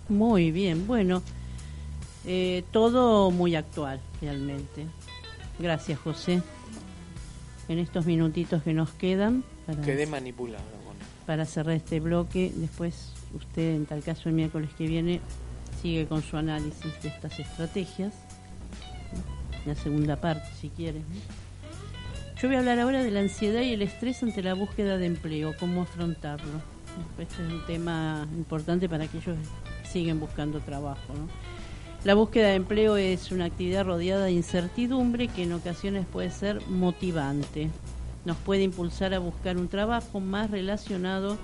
[0.09, 1.21] Muy bien, bueno,
[2.25, 4.85] eh, todo muy actual realmente.
[5.59, 6.41] Gracias, José.
[7.69, 10.81] En estos minutitos que nos quedan para, Quedé manipulado
[11.25, 15.21] para cerrar este bloque, después usted, en tal caso el miércoles que viene,
[15.81, 18.13] sigue con su análisis de estas estrategias.
[19.65, 21.01] La segunda parte, si quiere.
[22.41, 25.05] Yo voy a hablar ahora de la ansiedad y el estrés ante la búsqueda de
[25.05, 26.59] empleo, cómo afrontarlo.
[27.19, 31.13] Este es un tema importante para aquellos que siguen buscando trabajo.
[32.03, 36.67] La búsqueda de empleo es una actividad rodeada de incertidumbre que en ocasiones puede ser
[36.67, 37.69] motivante.
[38.25, 41.37] Nos puede impulsar a buscar un trabajo más relacionado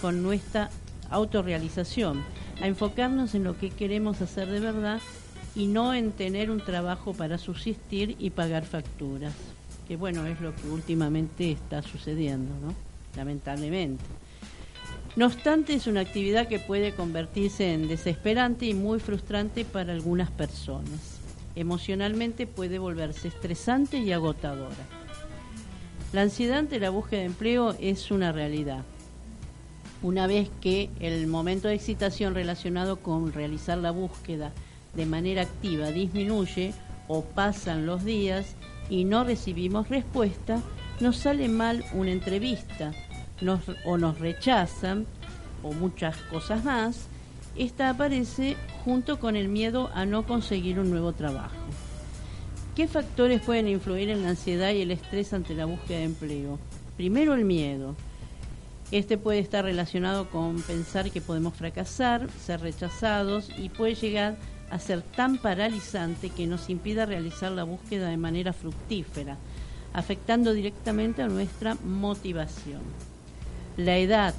[0.00, 0.70] con nuestra
[1.10, 2.22] autorrealización,
[2.62, 5.00] a enfocarnos en lo que queremos hacer de verdad
[5.56, 9.34] y no en tener un trabajo para subsistir y pagar facturas,
[9.86, 12.74] que bueno, es lo que últimamente está sucediendo, ¿no?
[13.16, 14.04] Lamentablemente.
[15.16, 20.30] No obstante, es una actividad que puede convertirse en desesperante y muy frustrante para algunas
[20.30, 21.20] personas.
[21.54, 24.74] Emocionalmente puede volverse estresante y agotadora.
[26.12, 28.82] La ansiedad ante la búsqueda de empleo es una realidad.
[30.02, 34.52] Una vez que el momento de excitación relacionado con realizar la búsqueda
[34.94, 36.74] de manera activa disminuye
[37.08, 38.56] o pasan los días
[38.88, 40.60] y no recibimos respuesta,
[41.00, 42.92] nos sale mal una entrevista
[43.40, 45.06] nos, o nos rechazan
[45.62, 47.06] o muchas cosas más,
[47.56, 51.54] esta aparece junto con el miedo a no conseguir un nuevo trabajo.
[52.74, 56.58] ¿Qué factores pueden influir en la ansiedad y el estrés ante la búsqueda de empleo?
[56.96, 57.94] Primero el miedo.
[58.90, 64.36] Este puede estar relacionado con pensar que podemos fracasar, ser rechazados y puede llegar a
[64.78, 69.36] ser tan paralizante que nos impida realizar la búsqueda de manera fructífera,
[69.92, 72.82] afectando directamente a nuestra motivación.
[73.76, 74.34] La edad.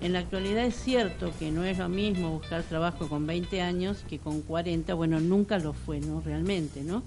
[0.00, 4.04] En la actualidad es cierto que no es lo mismo buscar trabajo con 20 años
[4.08, 6.20] que con 40, bueno, nunca lo fue, ¿no?
[6.20, 7.04] Realmente, ¿no?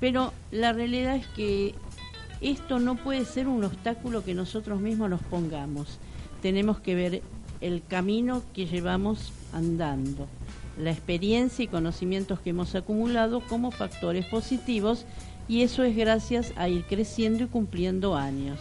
[0.00, 1.74] Pero la realidad es que
[2.40, 5.98] esto no puede ser un obstáculo que nosotros mismos nos pongamos.
[6.40, 7.22] Tenemos que ver
[7.60, 10.28] el camino que llevamos andando,
[10.78, 15.04] la experiencia y conocimientos que hemos acumulado como factores positivos
[15.48, 18.60] y eso es gracias a ir creciendo y cumpliendo años.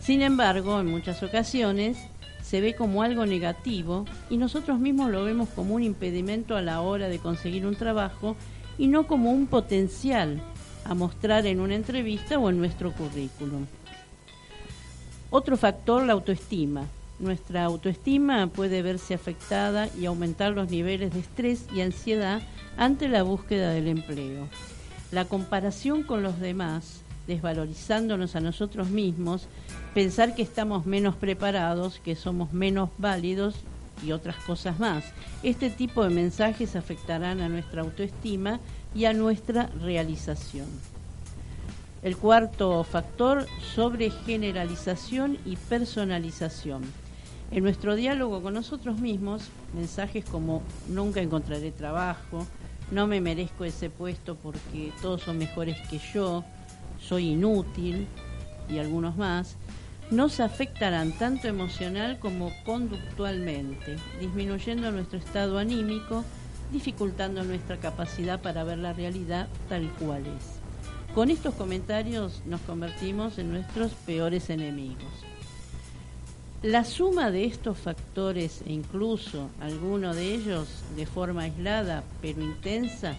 [0.00, 1.96] Sin embargo, en muchas ocasiones
[2.42, 6.80] se ve como algo negativo y nosotros mismos lo vemos como un impedimento a la
[6.80, 8.36] hora de conseguir un trabajo
[8.78, 10.40] y no como un potencial
[10.84, 13.66] a mostrar en una entrevista o en nuestro currículum.
[15.30, 16.86] Otro factor, la autoestima.
[17.18, 22.42] Nuestra autoestima puede verse afectada y aumentar los niveles de estrés y ansiedad
[22.76, 24.48] ante la búsqueda del empleo.
[25.12, 29.48] La comparación con los demás, desvalorizándonos a nosotros mismos,
[29.94, 33.54] pensar que estamos menos preparados, que somos menos válidos
[34.04, 35.04] y otras cosas más.
[35.42, 38.60] Este tipo de mensajes afectarán a nuestra autoestima
[38.94, 40.66] y a nuestra realización.
[42.02, 46.82] El cuarto factor, sobre generalización y personalización.
[47.50, 52.46] En nuestro diálogo con nosotros mismos, mensajes como nunca encontraré trabajo,
[52.90, 56.44] no me merezco ese puesto porque todos son mejores que yo,
[57.00, 58.08] soy inútil
[58.68, 59.56] y algunos más,
[60.10, 66.24] nos afectarán tanto emocional como conductualmente, disminuyendo nuestro estado anímico,
[66.72, 71.14] dificultando nuestra capacidad para ver la realidad tal cual es.
[71.14, 75.25] Con estos comentarios nos convertimos en nuestros peores enemigos.
[76.66, 83.16] La suma de estos factores e incluso alguno de ellos de forma aislada pero intensa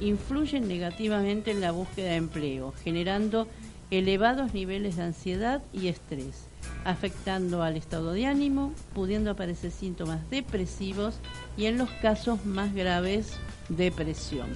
[0.00, 3.46] influyen negativamente en la búsqueda de empleo, generando
[3.90, 6.46] elevados niveles de ansiedad y estrés,
[6.86, 11.18] afectando al estado de ánimo, pudiendo aparecer síntomas depresivos
[11.58, 13.34] y en los casos más graves
[13.68, 14.48] depresión.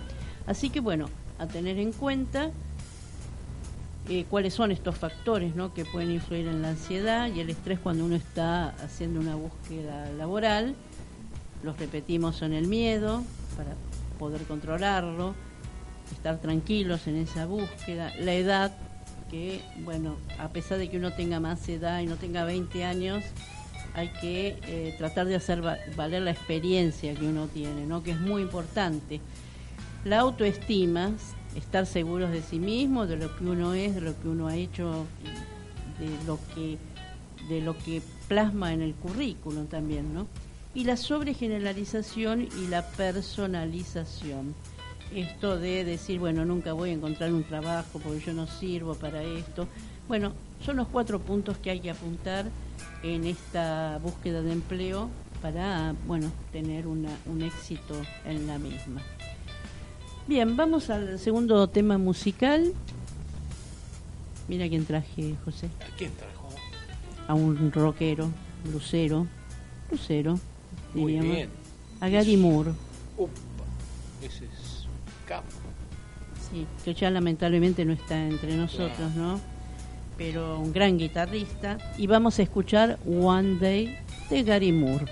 [0.46, 2.50] Así que bueno, a tener en cuenta
[4.08, 5.72] eh, cuáles son estos factores ¿no?
[5.72, 10.10] que pueden influir en la ansiedad y el estrés cuando uno está haciendo una búsqueda
[10.18, 10.74] laboral.
[11.62, 13.22] Los repetimos son el miedo
[13.56, 13.70] para
[14.18, 15.34] poder controlarlo,
[16.10, 18.72] estar tranquilos en esa búsqueda, la edad,
[19.30, 23.22] que bueno, a pesar de que uno tenga más edad y no tenga 20 años,
[23.94, 28.02] hay que eh, tratar de hacer va valer la experiencia que uno tiene, ¿no?
[28.02, 29.20] que es muy importante.
[30.04, 31.12] La autoestima
[31.56, 34.56] estar seguros de sí mismo, de lo que uno es, de lo que uno ha
[34.56, 35.06] hecho,
[35.98, 36.78] de lo que
[37.48, 40.26] de lo que plasma en el currículum también, ¿no?
[40.74, 44.54] Y la sobregeneralización y la personalización.
[45.14, 49.22] Esto de decir, bueno, nunca voy a encontrar un trabajo porque yo no sirvo para
[49.22, 49.68] esto.
[50.08, 50.32] Bueno,
[50.64, 52.46] son los cuatro puntos que hay que apuntar
[53.02, 55.10] en esta búsqueda de empleo
[55.42, 57.94] para, bueno, tener una, un éxito
[58.24, 59.02] en la misma.
[60.26, 62.72] Bien, vamos al segundo tema musical.
[64.48, 65.68] Mira quién traje, José.
[65.80, 66.48] ¿A quién trajo?
[67.28, 68.28] A un rockero,
[68.64, 69.26] blusero,
[69.88, 70.38] blusero,
[70.94, 71.36] Muy diríamos.
[71.36, 71.48] bien.
[72.00, 72.72] A Gary Moore,
[73.16, 73.30] Upa,
[74.22, 74.86] ese es
[75.26, 75.46] capo.
[76.50, 79.40] sí, que ya lamentablemente no está entre nosotros, ¿no?
[80.18, 81.78] Pero un gran guitarrista.
[81.96, 83.96] Y vamos a escuchar One Day
[84.30, 85.06] de Gary Moore.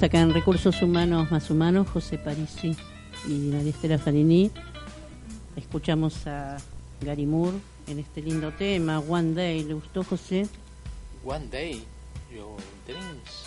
[0.00, 2.74] Acá en Recursos Humanos Más Humanos, José Parisi
[3.28, 4.50] y María Estela Farini.
[5.56, 6.56] Escuchamos a
[7.02, 9.62] Gary Moore en este lindo tema, One Day.
[9.64, 10.48] ¿Le gustó, José?
[11.24, 11.84] One day
[12.34, 13.44] your dreams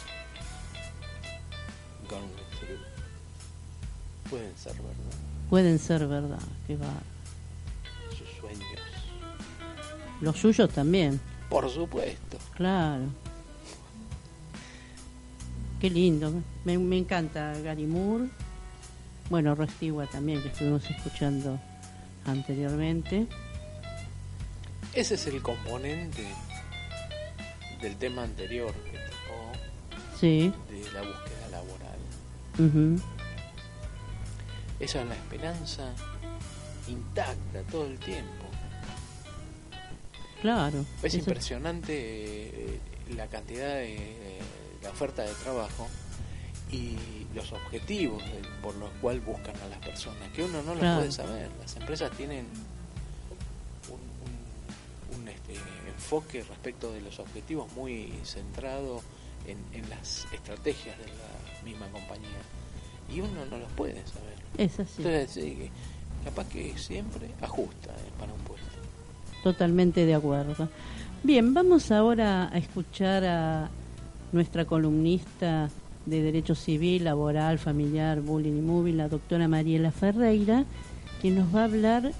[2.09, 2.21] gone
[2.59, 2.79] through.
[4.29, 5.17] Pueden ser verdad,
[5.49, 6.87] Pueden ser verdad, que va.
[8.11, 8.79] sus sueños.
[10.21, 11.19] Los suyos también,
[11.49, 12.37] Por supuesto.
[12.55, 13.03] claro.
[15.85, 18.25] Qué lindo, me, me encanta Gary Moore.
[19.29, 21.59] Bueno, Restigua también, que estuvimos escuchando
[22.25, 23.27] anteriormente.
[24.95, 26.25] Ese es el componente
[27.83, 29.51] del tema anterior que tocó
[30.19, 30.51] Sí.
[30.71, 32.99] de la búsqueda laboral.
[34.79, 35.93] Esa es la esperanza
[36.87, 38.45] intacta todo el tiempo.
[40.41, 40.83] Claro.
[41.03, 42.79] Es impresionante eh,
[43.15, 44.39] la cantidad de
[44.85, 45.87] la oferta de trabajo
[46.71, 46.95] y
[47.35, 48.23] los objetivos
[48.61, 50.99] por los cuales buscan a las personas, que uno no lo Claro.
[50.99, 51.49] puede saber.
[51.59, 52.45] Las empresas tienen
[53.89, 55.53] un, un- un, este,
[55.87, 59.01] enfoque respecto de los objetivos muy centrado
[59.47, 62.41] en, en las estrategias de la misma compañía
[63.13, 64.35] y uno no los puede saber.
[64.57, 65.03] Es así.
[65.03, 65.69] Entonces, que
[66.23, 68.65] capaz que siempre ajusta eh, para un puesto.
[69.43, 70.67] Totalmente de acuerdo.
[71.21, 73.69] Bien, vamos ahora a escuchar a
[74.35, 75.69] nuestra columnista
[76.05, 80.65] de Derecho Civil, Laboral, Familiar, Bullying y Moving, la doctora Mariela Ferreira,
[81.21, 82.11] quien nos va a hablar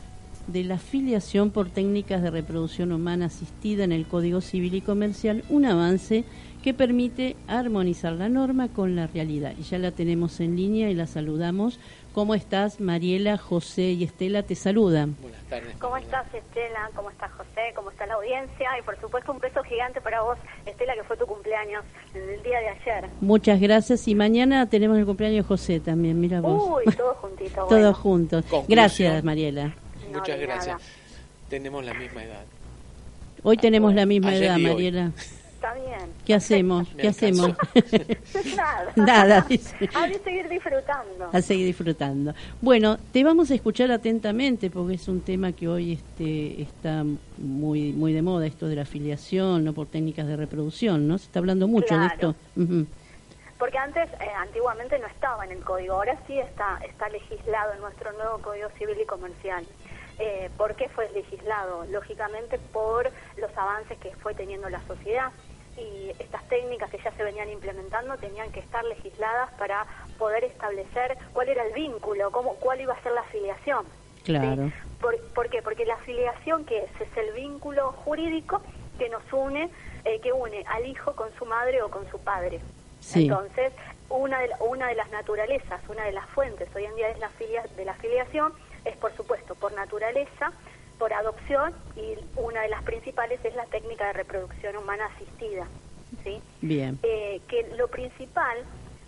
[0.48, 5.44] de la filiación por técnicas de reproducción humana asistida en el Código Civil y Comercial,
[5.50, 6.24] un avance
[6.64, 9.54] que permite armonizar la norma con la realidad.
[9.60, 11.80] Y ya la tenemos en línea y la saludamos.
[12.16, 14.42] ¿Cómo estás, Mariela, José y Estela?
[14.42, 15.18] Te saludan.
[15.22, 15.76] Buenas tardes.
[15.76, 16.22] ¿Cómo Mariela.
[16.22, 16.90] estás, Estela?
[16.96, 17.74] ¿Cómo estás, José?
[17.76, 18.70] ¿Cómo está la audiencia?
[18.80, 22.60] Y por supuesto, un beso gigante para vos, Estela, que fue tu cumpleaños el día
[22.60, 23.10] de ayer.
[23.20, 24.08] Muchas gracias.
[24.08, 26.86] Y mañana tenemos el cumpleaños de José también, mira vos.
[26.86, 27.56] Uy, todo juntito.
[27.56, 27.94] Todos bueno.
[27.94, 28.46] juntos.
[28.46, 28.66] Conclusión.
[28.70, 29.76] Gracias, Mariela.
[30.10, 30.68] No, Muchas gracias.
[30.68, 30.80] nada.
[31.50, 32.46] Tenemos la misma edad.
[33.44, 34.58] Hoy tenemos la misma Ayer edad.
[34.58, 35.12] Mariela.
[35.66, 36.14] Está bien.
[36.24, 36.88] ¿Qué hacemos?
[36.96, 37.50] ¿Qué hacemos?
[38.56, 38.92] Nada.
[38.96, 39.76] Nada, dice.
[39.88, 41.30] Que seguir disfrutando.
[41.34, 42.36] a seguir disfrutando.
[42.62, 47.04] Bueno, te vamos a escuchar atentamente porque es un tema que hoy este, está
[47.38, 51.18] muy muy de moda, esto de la afiliación, no por técnicas de reproducción, ¿no?
[51.18, 52.36] Se está hablando mucho de esto.
[53.58, 57.80] Porque antes, eh, antiguamente no estaba en el código, ahora sí está, está legislado en
[57.80, 59.66] nuestro nuevo Código Civil y Comercial.
[60.20, 61.86] Eh, ¿Por qué fue legislado?
[61.86, 65.32] Lógicamente por los avances que fue teniendo la sociedad
[65.78, 69.86] y estas técnicas que ya se venían implementando tenían que estar legisladas para
[70.18, 73.86] poder establecer cuál era el vínculo, cómo, cuál iba a ser la afiliación.
[74.24, 74.34] ¿sí?
[74.34, 74.72] Claro.
[75.02, 75.62] ¿Por, por qué?
[75.62, 77.02] Porque la afiliación, que es?
[77.02, 78.62] Es el vínculo jurídico
[78.98, 79.70] que nos une,
[80.06, 82.60] eh, que une al hijo con su madre o con su padre.
[83.02, 83.24] Sí.
[83.24, 83.74] Entonces,
[84.10, 87.30] una de, una de las naturalezas, una de las fuentes hoy en día es la
[87.30, 88.54] filia, de la afiliación,
[88.86, 90.52] es por supuesto por naturaleza,
[90.98, 95.68] por adopción y una de las principales es la técnica de reproducción humana asistida.
[96.24, 96.42] ¿sí?
[96.62, 97.00] Bien.
[97.04, 98.66] Eh, que lo principal,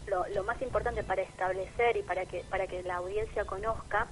[0.07, 4.07] lo, lo más importante para establecer y para que, para que la audiencia conozca,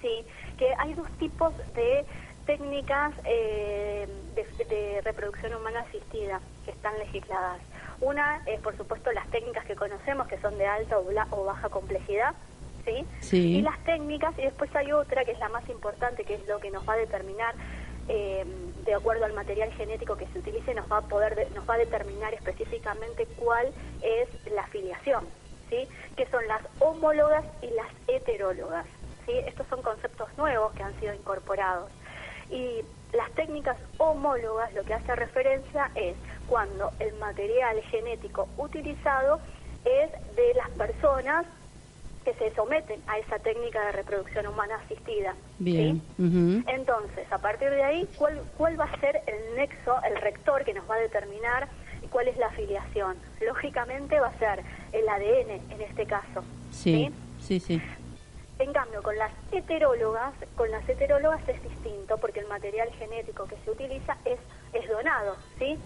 [0.00, 0.26] sí,
[0.58, 2.04] que hay dos tipos de
[2.44, 7.62] técnicas eh, de, de reproducción humana asistida que están legisladas.
[8.00, 11.44] Una es, por supuesto, las técnicas que conocemos, que son de alta o, bla- o
[11.44, 12.34] baja complejidad,
[12.84, 13.06] ¿sí?
[13.20, 13.56] Sí.
[13.58, 16.58] Y las técnicas, y después hay otra que es la más importante, que es lo
[16.60, 17.54] que nos va a determinar,
[18.08, 18.44] eh,
[18.84, 21.74] de acuerdo al material genético que se utilice, nos va a poder, de- nos va
[21.74, 23.72] a determinar específicamente cuál
[24.02, 25.24] es la afiliación,
[25.70, 25.86] ¿sí?
[26.16, 28.86] Que son las homólogas y las heterólogas,
[29.26, 29.32] ¿sí?
[29.46, 31.90] Estos son conceptos nuevos que han sido incorporados.
[32.50, 32.80] Y
[33.12, 36.16] las técnicas homólogas lo que hace referencia es
[36.48, 39.40] cuando el material genético utilizado
[39.84, 41.46] es de las personas
[42.24, 45.34] que se someten a esa técnica de reproducción humana asistida.
[45.58, 46.02] Bien.
[46.16, 46.64] ¿sí?
[46.68, 50.74] Entonces, a partir de ahí, ¿cuál, ¿cuál va a ser el nexo, el rector que
[50.74, 51.68] nos va a determinar
[52.10, 53.16] cuál es la afiliación?
[53.40, 54.62] Lógicamente va a ser
[54.92, 56.44] el ADN en este caso.
[56.70, 57.12] Sí.
[57.40, 57.82] Sí, sí.
[58.58, 63.56] En cambio, con las heterólogas, con las heterólogas es distinto porque el material genético que
[63.64, 64.38] se utiliza es,
[64.72, 65.76] es donado, ¿sí?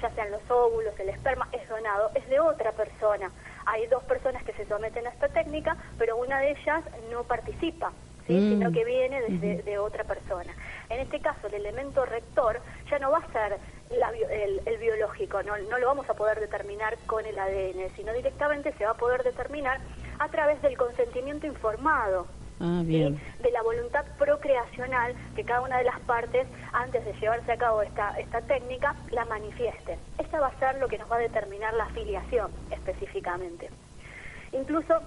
[0.00, 3.32] Ya sean los óvulos, el esperma, es donado, es de otra persona.
[3.66, 7.92] Hay dos personas que se someten a esta técnica, pero una de ellas no participa,
[8.26, 8.34] ¿sí?
[8.34, 8.50] Mm.
[8.50, 10.52] Sino que viene desde de otra persona.
[10.88, 12.60] En este caso, el elemento rector
[12.90, 13.58] ya no va a ser
[13.90, 18.12] la el, el biológico, no, no lo vamos a poder determinar con el ADN, sino
[18.12, 19.80] directamente se va a poder determinar
[20.18, 22.26] a través del consentimiento informado,
[22.58, 27.58] Ah, de la voluntad procreacional que cada una de las partes, antes de llevarse a
[27.58, 29.98] cabo esta, esta técnica, la manifieste.
[30.18, 33.68] Esta va a ser lo que nos va a determinar la afiliación específicamente.
[34.52, 35.02] Incluso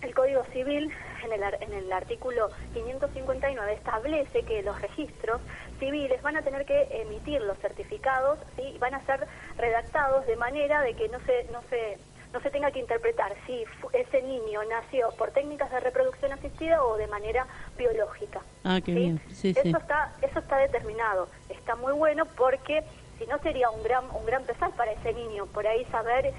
[0.00, 0.90] el Código Civil,
[1.24, 5.42] en el, en el artículo 559, establece que los registros
[5.78, 8.62] civiles van a tener que emitir los certificados ¿sí?
[8.62, 9.26] y van a ser
[9.58, 11.98] redactados de manera de que no se, no se,
[12.32, 16.96] no se tenga que interpretar si ese niño nació por técnicas de reproducción asistida o
[16.96, 18.40] de manera biológica.
[18.64, 18.98] Ah, qué ¿sí?
[18.98, 19.20] bien.
[19.28, 19.60] Sí, sí.
[19.68, 22.84] eso está eso está determinado está muy bueno porque
[23.18, 26.32] si no sería un gran un gran pesar para ese niño por ahí saber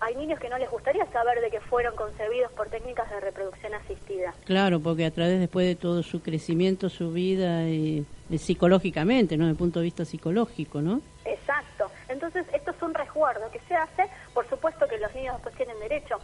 [0.00, 3.74] hay niños que no les gustaría saber de que fueron concebidos por técnicas de reproducción
[3.74, 9.36] asistida Claro, porque a través después de todo su crecimiento, su vida, y, y psicológicamente,
[9.36, 9.44] ¿no?
[9.44, 11.02] Desde el punto de vista psicológico, ¿no?
[11.24, 15.54] exacto entonces esto es un resguardo que se hace por supuesto que los niños después
[15.56, 16.20] tienen derecho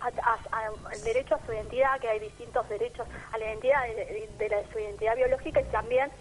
[0.00, 3.82] a, a- a- al derecho a su identidad que hay distintos derechos a la identidad
[3.84, 6.12] de, de la- de su identidad biológica y también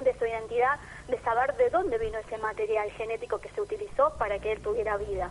[0.00, 0.78] de su identidad
[1.08, 4.96] de saber de dónde vino ese material genético que se utilizó para que él tuviera
[4.96, 5.30] vida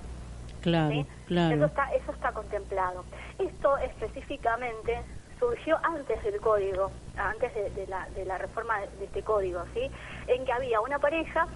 [0.62, 1.00] Claro, ¿sí?
[1.00, 1.66] Eso claro.
[1.66, 3.06] está, eso está contemplado.
[3.38, 5.02] Esto específicamente
[5.40, 9.64] surgió antes del código, antes de, de la, de la reforma de, de este código,
[9.74, 9.90] ¿sí?
[10.28, 11.48] En que había una pareja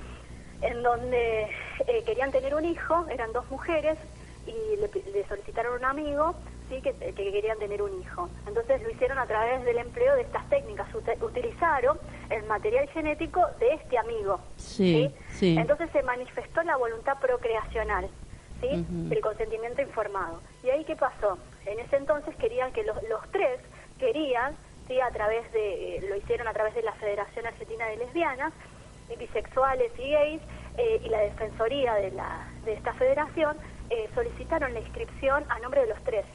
[0.64, 1.48] en donde
[1.88, 3.98] eh, querían tener un hijo, eran dos mujeres,
[4.46, 6.36] y le, le solicitaron un amigo,
[6.68, 8.30] sí, que, que querían tener un hijo.
[8.46, 11.98] Entonces lo hicieron a través del empleo de estas técnicas, Ut- utilizaron
[12.30, 14.40] el material genético de este amigo.
[14.58, 15.56] Sí, sí.
[15.58, 18.10] Entonces se manifestó la voluntad procreacional,
[18.60, 18.86] ¿sí?
[19.12, 20.42] El consentimiento informado.
[20.64, 21.38] ¿Y ahí qué pasó?
[21.66, 23.62] En ese entonces querían que los, los tres
[23.98, 24.56] querían,
[24.88, 25.00] ¿sí?
[25.00, 28.52] A través de, eh, lo hicieron a través de la Federación Argentina de Lesbianas,
[29.20, 30.42] bisexuales y gays,
[30.78, 33.58] eh, y la Defensoría de, la, de esta federación,
[33.90, 36.26] eh, solicitaron la inscripción a nombre de los tres,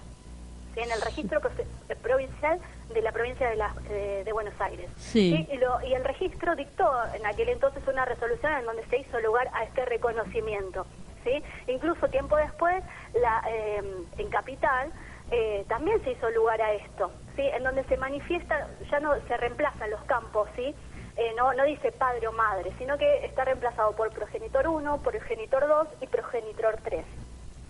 [0.74, 0.80] ¿sí?
[0.80, 1.40] En el registro
[1.88, 2.60] eh, provincial
[2.92, 4.88] de la provincia de, la- de- de Buenos Aires.
[4.96, 5.46] Sí.
[5.50, 9.18] Y, lo- y el registro dictó en aquel entonces una resolución en donde se hizo
[9.20, 10.86] lugar a este reconocimiento.
[11.24, 11.42] ¿sí?
[11.66, 12.82] Incluso tiempo después,
[13.20, 13.82] la, eh,
[14.18, 14.92] en Capital,
[15.30, 17.42] eh, también se hizo lugar a esto, ¿sí?
[17.42, 20.74] en donde se manifiesta, ya no se reemplazan los campos, ¿sí?
[21.18, 25.66] Eh, no, no dice padre o madre, sino que está reemplazado por progenitor 1, progenitor
[25.66, 27.04] 2 y progenitor 3.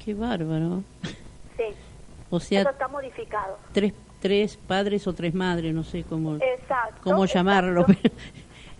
[0.04, 0.82] Qué bárbaro.
[1.56, 1.74] Sí,
[2.30, 3.58] O eso sea, está modificado.
[3.72, 7.00] tres, tres padres o tres madres, no sé cómo, Exacto.
[7.02, 7.80] cómo llamarlo.
[7.88, 8.10] exacto.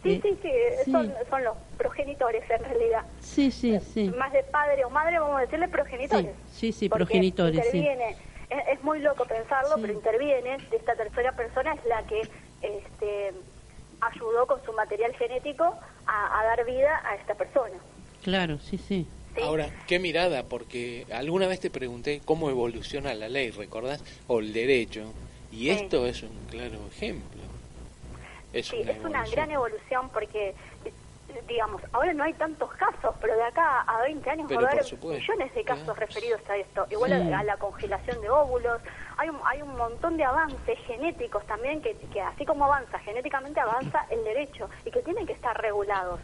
[0.03, 0.51] Sí, sí, sí,
[0.85, 0.93] sí.
[0.93, 3.03] Son, son los progenitores en realidad.
[3.21, 4.11] sí, sí, sí.
[4.16, 6.31] Más de padre o madre, vamos a decirle progenitores.
[6.53, 7.79] Sí, sí, sí, progenitores, sí.
[7.79, 8.16] interviene,
[8.51, 9.81] es, es muy loco pensarlo, Sí.
[9.81, 12.21] pero interviene, esta tercera persona es la que
[12.62, 13.33] este,
[14.01, 15.64] ayudó con su material genético
[16.07, 17.76] a, a dar vida a esta persona.
[18.22, 19.07] Claro, sí, sí.
[19.34, 19.42] ¿sí?
[19.42, 24.03] Ahora, qué mirada, porque alguna vez te pregunté cómo evoluciona la ley, ¿recordás?
[24.26, 25.12] O el derecho.
[25.51, 25.70] Y Sí.
[25.70, 27.40] esto es un claro ejemplo.
[28.53, 30.55] Es Sí, una es una gran evolución porque,
[31.47, 34.85] digamos, ahora no hay tantos casos, pero de acá a 20 años va a haber
[34.85, 36.01] millones de casos claro.
[36.01, 36.87] referidos a esto.
[36.91, 37.33] Igual Sí.
[37.33, 38.81] a, la congelación de óvulos,
[39.16, 43.61] hay un, hay un montón de avances genéticos también que, que así como avanza genéticamente,
[43.61, 46.20] avanza el derecho y que tienen que estar regulados,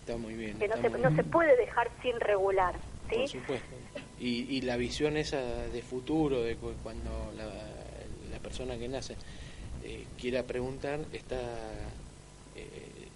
[0.00, 0.58] Está muy bien.
[0.58, 2.74] que no se, no se puede dejar sin regular.
[3.10, 3.16] ¿sí?
[3.16, 3.74] Por supuesto.
[4.18, 9.16] Y, y la visión esa de futuro, de cu- cuando la, la persona que nace
[9.82, 11.36] eh, quiera preguntar, está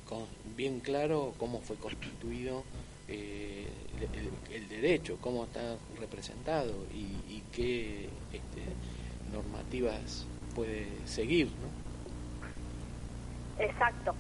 [0.08, 2.64] con- bien claro cómo fue constituido
[3.08, 3.66] eh,
[4.14, 8.62] el, el- derecho, cómo está representado y, y qué este,
[9.32, 11.48] normativas puede seguir.
[11.60, 11.68] ¿no?
[13.64, 14.14] Exacto.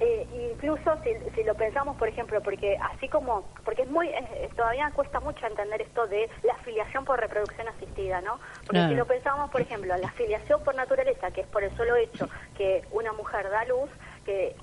[0.00, 4.50] Eh, incluso si, si lo pensamos, por ejemplo, porque así como, porque es muy, eh,
[4.56, 8.38] todavía cuesta mucho entender esto de la afiliación por reproducción asistida, ¿no?
[8.66, 8.88] Porque Claro.
[8.90, 12.28] si lo pensamos, por ejemplo, la afiliación por naturaleza, que es por el solo hecho
[12.56, 13.88] que una mujer da luz,
[14.26, 14.54] que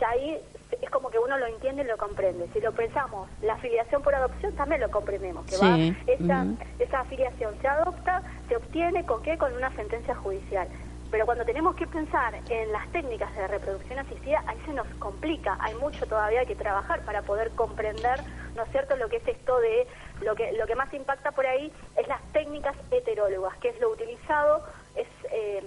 [0.00, 0.40] ya ahí
[0.80, 2.48] es como que uno lo entiende y lo comprende.
[2.52, 6.46] Si lo pensamos, la afiliación por adopción también lo comprendemos, que Sí, va, esa,
[6.78, 9.38] esa afiliación se adopta, se obtiene con qué?
[9.38, 10.68] Con una sentencia judicial.
[11.10, 15.56] Pero cuando tenemos que pensar en las técnicas de reproducción asistida, ahí se nos complica,
[15.60, 18.20] hay mucho todavía que trabajar para poder comprender,
[18.54, 19.86] ¿no es cierto?, lo que es esto de,
[20.20, 23.90] lo que, lo que más impacta por ahí es las técnicas heterólogas, que es lo
[23.90, 24.62] utilizado,
[24.96, 25.62] es eh,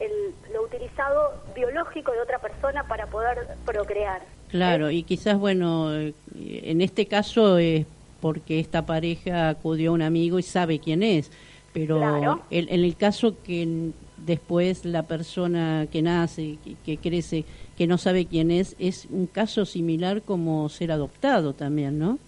[0.00, 4.22] el, lo utilizado biológico de otra persona para poder procrear.
[4.50, 7.86] Claro, y quizás, bueno, eh, en este caso es
[8.20, 11.30] porque esta pareja acudió a un amigo y sabe quién es,
[11.72, 12.42] pero Claro.
[12.50, 17.44] en, en el caso que después la persona que nace, que, que crece,
[17.76, 22.18] que no sabe quién es, es un caso similar como ser adoptado también, ¿no?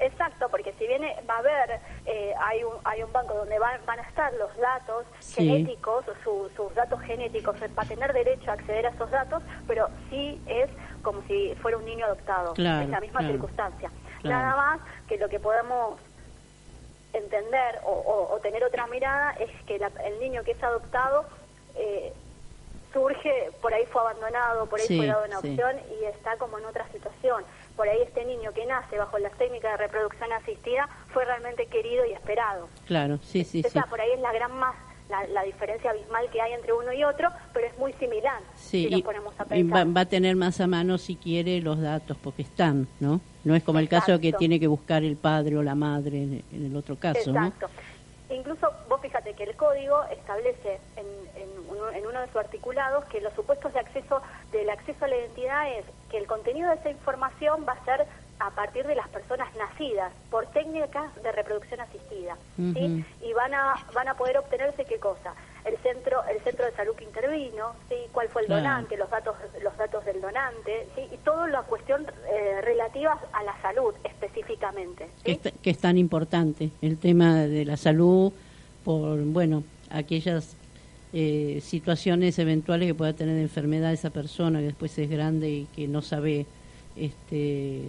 [0.00, 1.80] Exacto, porque si viene va a haber,
[2.10, 5.44] eh, hay, un, hay un banco donde van, van a estar los datos Sí.
[5.46, 9.42] genéticos, su- sus datos genéticos, eh, va a tener derecho a acceder a esos datos,
[9.66, 10.70] pero sí es
[11.02, 13.34] como si fuera un niño adoptado, Claro, es la misma claro.
[13.34, 13.90] circunstancia.
[14.22, 14.38] Claro.
[14.46, 16.00] Nada más que lo que podemos
[17.12, 21.26] entender o, o- o tener otra mirada es que la- el niño que es adoptado
[21.74, 22.12] eh,
[22.92, 25.36] surge, por ahí fue abandonado, por ahí Sí, fue dado en sí.
[25.36, 27.44] adopción y está como en otra situación.
[27.78, 32.04] Por ahí este niño que nace bajo las técnicas de reproducción asistida fue realmente querido
[32.06, 32.68] y esperado.
[32.88, 33.68] Claro, sí, sí, sí.
[33.68, 34.74] Esa por ahí es la gran más,
[35.08, 38.86] la, la diferencia abismal que hay entre uno y otro, pero es muy similar Sí,
[38.86, 41.80] si nos y, ponemos a y va, a tener más a mano si quiere los
[41.80, 43.20] datos, porque están, ¿no?
[43.44, 46.44] No es como el caso que tiene que buscar el padre o la madre en,
[46.52, 47.46] en el otro caso, ¿no?
[47.46, 47.68] Exacto.
[48.30, 51.06] Incluso vos fíjate que el código establece en,
[51.98, 54.22] en uno de sus articulados que los supuestos de acceso
[54.52, 58.06] del acceso a la identidad es que el contenido de esa información va a ser
[58.40, 63.04] a partir de las personas nacidas por técnicas de reproducción asistida, ¿sí?
[63.20, 65.34] Y van a van a poder obtenerse qué cosa?
[65.64, 67.96] El centro el centro de salud que intervino, ¿sí?
[68.12, 68.62] ¿Cuál fue el Claro.
[68.62, 68.96] donante?
[68.96, 71.08] Los datos los datos del donante, ¿sí?
[71.12, 75.40] Y toda la cuestión eh, relativa a la salud específicamente, Que, ¿sí?
[75.44, 78.32] es, que es tan importante el tema de la salud
[78.84, 80.54] por, bueno, aquellas
[81.12, 85.64] eh, situaciones eventuales que pueda tener de enfermedad esa persona que después es grande y
[85.74, 86.46] que no sabe
[86.96, 87.82] este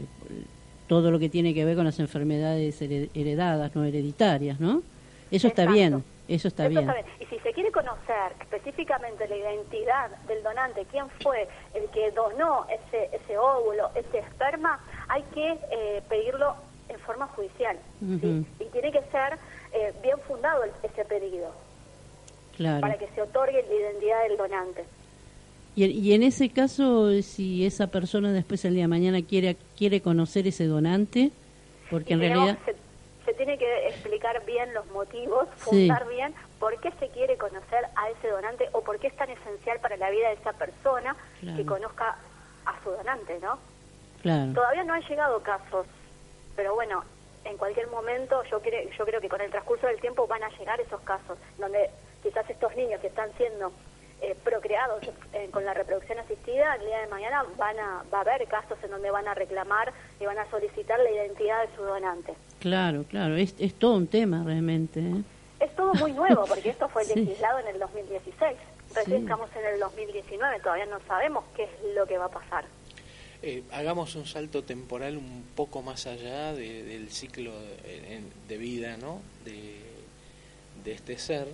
[0.88, 4.82] todo lo que tiene que ver con las enfermedades hered- heredadas, no hereditarias, ¿no?
[5.30, 6.90] Eso está bien, eso está Eso bien.
[6.90, 7.06] está bien.
[7.20, 12.66] Y si se quiere conocer específicamente la identidad del donante, quién fue el que donó
[12.68, 16.56] ese, ese óvulo, ese esperma, hay que eh, pedirlo
[16.88, 17.78] en forma judicial.
[18.00, 18.44] ¿sí?
[18.60, 19.38] Y tiene que ser
[19.74, 21.54] eh, bien fundado el- ese pedido
[22.60, 22.82] Claro.
[22.82, 24.84] para que se otorgue la identidad del donante.
[25.78, 30.02] Y, y en ese caso, si esa persona después el día de mañana quiere quiere
[30.02, 31.32] conocer ese donante,
[31.90, 32.76] porque Y en realidad se,
[33.24, 35.88] se tiene que explicar bien los motivos, Sí.
[35.88, 39.30] fundar bien por qué se quiere conocer a ese donante o por qué es tan
[39.30, 41.58] esencial para la vida de esa persona Claro.
[41.58, 42.18] que conozca
[42.66, 43.58] a su donante, ¿no?
[44.22, 45.88] claro, Todavía no han llegado casos,
[46.58, 47.06] pero bueno,
[47.46, 50.50] en cualquier momento yo creo, yo creo que con el transcurso del tiempo van a
[50.58, 51.90] llegar esos casos, donde
[52.24, 53.72] quizás estos niños que están siendo
[54.22, 55.02] eh, procreados
[55.34, 58.78] eh, con la reproducción asistida, el día de mañana van a, va a haber casos
[58.84, 62.34] en donde van a reclamar y van a solicitar la identidad de su donante.
[62.60, 65.00] claro, claro, es, es todo un tema realmente.
[65.00, 65.24] ¿eh?
[65.62, 67.16] Es todo muy nuevo, porque esto fue Sí.
[67.16, 68.58] legislado en el 2016.
[68.96, 69.24] Recién Sí.
[69.24, 72.66] estamos en el 2019, todavía no sabemos qué es lo que va a pasar.
[73.42, 78.98] Eh, hagamos un salto temporal un poco más allá de- del ciclo de, de vida
[78.98, 79.22] ¿no?
[79.46, 79.80] de,
[80.84, 81.48] de este ser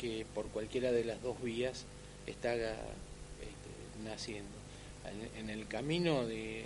[0.00, 1.84] que por cualquiera de las dos vías
[2.26, 4.50] está este, naciendo.
[5.36, 6.64] En, en el camino de,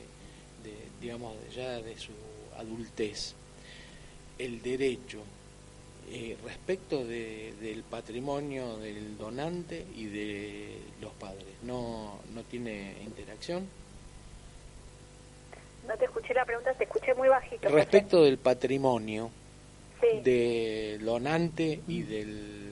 [0.64, 2.12] de, digamos, ya de su
[2.56, 3.34] adultez,
[4.38, 5.20] el derecho
[6.10, 13.66] eh, respecto de, del patrimonio del donante y de los padres, ¿no, no tiene interacción?
[15.86, 17.68] No te escuché la pregunta, te escuché muy bajito.
[17.68, 19.30] Respecto del patrimonio
[20.00, 20.20] Sí.
[20.24, 22.71] del donante y del,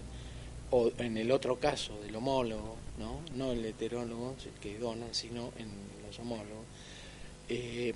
[0.71, 3.21] o en el otro caso, del homólogo, ¿no?
[3.35, 5.68] No el heterólogo el que donan, sino en
[6.07, 6.64] los homólogos.
[7.49, 7.93] Eh,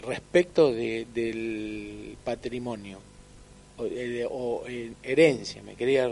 [0.00, 2.98] respecto de, del patrimonio
[3.78, 6.08] o, eh, o, eh, herencia, me quería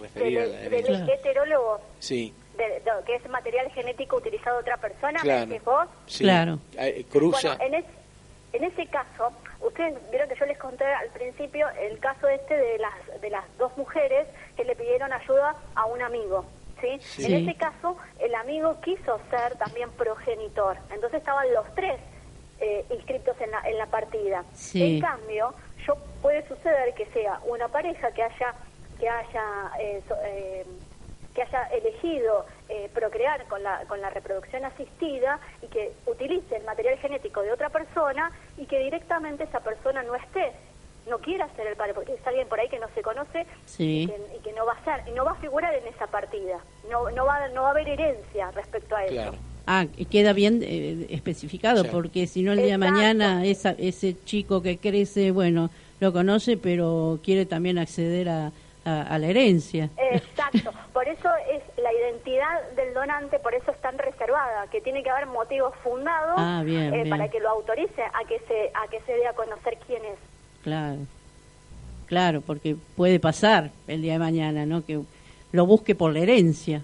[0.00, 0.96] referir a Del, la del herencia.
[1.04, 1.12] Claro.
[1.12, 5.56] heterólogo, Sí, de- de- que es material genético utilizado de otra persona, ¿me claro.
[5.64, 5.88] vos?
[6.06, 6.24] sí.
[6.24, 6.58] Claro.
[6.78, 7.56] Eh, cruza.
[7.56, 7.90] Bueno, en, es-
[8.54, 9.30] en ese caso,
[9.60, 13.44] ustedes vieron que yo les conté al principio el caso este de las de las
[13.58, 14.26] dos mujeres
[14.56, 16.44] que le pidieron ayuda a un amigo.
[16.80, 16.98] ¿sí?
[17.00, 17.32] Sí.
[17.34, 20.76] En ese caso, el amigo quiso ser también progenitor.
[20.90, 22.00] Entonces estaban los tres
[22.60, 24.44] eh, inscritos en la, en la partida.
[24.54, 24.96] Sí.
[24.96, 25.54] En cambio,
[25.86, 28.54] yo puede suceder que sea una pareja que haya
[28.98, 29.44] que haya
[29.80, 30.64] eh, so- eh,
[31.34, 36.64] que haya elegido eh, procrear con la, con la reproducción asistida y que utilice el
[36.64, 40.52] material genético de otra persona y que directamente esa persona no esté,
[41.08, 44.02] no quiera ser el padre, porque es alguien por ahí que no se conoce Sí.
[44.02, 46.06] y, que, y que no va a ser, y no va a figurar en esa
[46.06, 46.58] partida,
[46.90, 49.14] no, no, va, no va a haber herencia respecto a eso.
[49.14, 49.34] Claro.
[49.66, 51.88] Ah, y queda bien eh, especificado, Sí.
[51.92, 56.56] porque si no el día de mañana esa, ese chico que crece, bueno, lo conoce,
[56.56, 58.50] pero quiere también acceder a,
[58.84, 59.88] a, a la herencia.
[59.96, 65.04] Exacto, por eso es la identidad del donante, por eso es tan reservada, que tiene
[65.04, 67.10] que haber motivos fundados Ah, bien, eh, bien.
[67.10, 70.18] para que lo autorice a que se a que se dé a conocer quién es.
[70.62, 70.98] Claro,
[72.06, 74.84] claro, porque puede pasar el día de mañana, ¿no?
[74.84, 75.00] Que
[75.52, 76.82] lo busque por la herencia.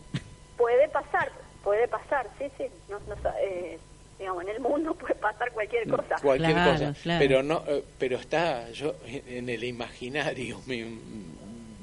[0.57, 1.31] Puede pasar,
[1.63, 2.99] puede pasar, sí, sí, no,
[3.41, 3.79] eh,
[4.19, 6.03] digamos, en el mundo puede pasar cualquier cosa.
[6.03, 6.23] cosa.
[6.23, 6.95] cualquier Claro, cosa.
[7.03, 7.19] claro.
[7.21, 10.85] Pero no, eh, pero está yo en el imaginario me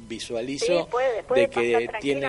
[0.07, 2.27] visualizo Sí, puede, puede de que pasar tiene.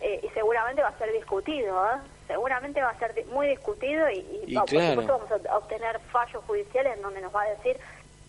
[0.00, 1.98] Eh, y seguramente va a ser discutido, ¿eh?
[2.28, 4.94] Seguramente va a ser di- muy discutido y, y, Y va- claro.
[4.94, 7.76] por supuesto vamos a a obtener fallos judiciales en donde nos va a decir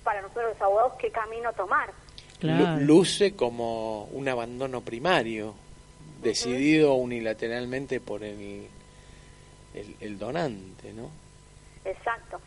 [0.04, 1.92] para nosotros los abogados qué camino tomar.
[2.40, 2.78] Claro.
[2.80, 5.56] luce como un abandono primario,
[6.22, 8.66] decidido unilateralmente por el,
[9.74, 11.10] el, el donante, ¿no?
[11.84, 12.40] Exacto.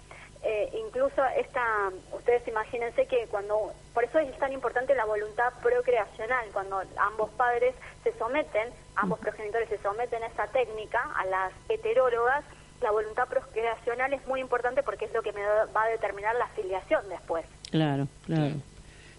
[0.44, 6.48] Eh, incluso esta, ustedes imagínense que cuando, por eso es tan importante la voluntad procreacional,
[6.52, 12.44] cuando ambos padres se someten, ambos progenitores se someten a esa técnica, a las heterólogas,
[12.82, 16.48] la voluntad procreacional es muy importante porque es lo que me va a determinar la
[16.48, 17.44] filiación después.
[17.70, 18.54] Claro, claro.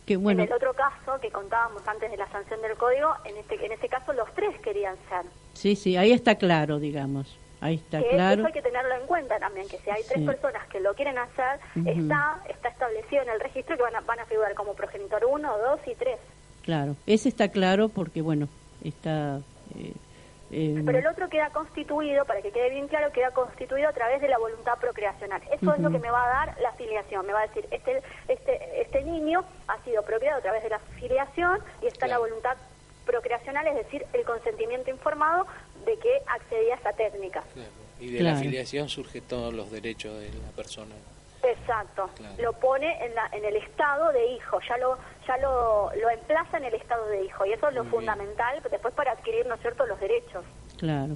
[0.05, 3.38] Que bueno, En el otro caso que contábamos antes de la sanción del código, en
[3.38, 5.26] este en ese caso los tres querían ser.
[5.53, 7.38] sí, sí, ahí está claro, digamos.
[7.61, 8.41] Ahí está que claro.
[8.41, 10.26] eso hay que tenerlo en cuenta también, que si hay tres Sí.
[10.26, 14.20] personas que lo quieren hacer, está está establecido en el registro que van a, van
[14.20, 16.20] a figurar como progenitor 1, 2 y 3.
[16.64, 18.49] Claro, ese está claro porque, bueno,
[18.84, 19.39] está...
[19.78, 19.93] eh,
[20.54, 24.22] eh, Pero el otro queda constituido, para que quede bien claro, queda constituido a través
[24.22, 25.41] de la voluntad procreacional.
[25.51, 27.26] Eso es lo que me va a dar la filiación.
[27.26, 30.80] Me va a decir, este este este niño ha sido procreado a través de la
[30.80, 32.56] filiación y está la voluntad
[33.06, 35.45] procreacional, es decir, el consentimiento informado
[35.86, 37.43] de que accedía a esta técnica.
[37.99, 38.34] Y de Claro.
[38.36, 40.95] la afiliación surge todos los derechos de la persona.
[41.44, 42.10] Exacto.
[42.16, 42.36] Claro.
[42.41, 46.58] Lo pone en, la, en el estado de hijo, ya lo ya lo, lo emplaza
[46.58, 47.46] en el estado de hijo.
[47.46, 48.02] Y eso es lo Muy bien.
[48.02, 50.44] fundamental después para adquirir, ¿no es cierto?, los derechos.
[50.78, 51.16] Claro.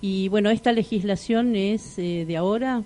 [0.00, 2.82] Y bueno, esta legislación es eh, de ahora.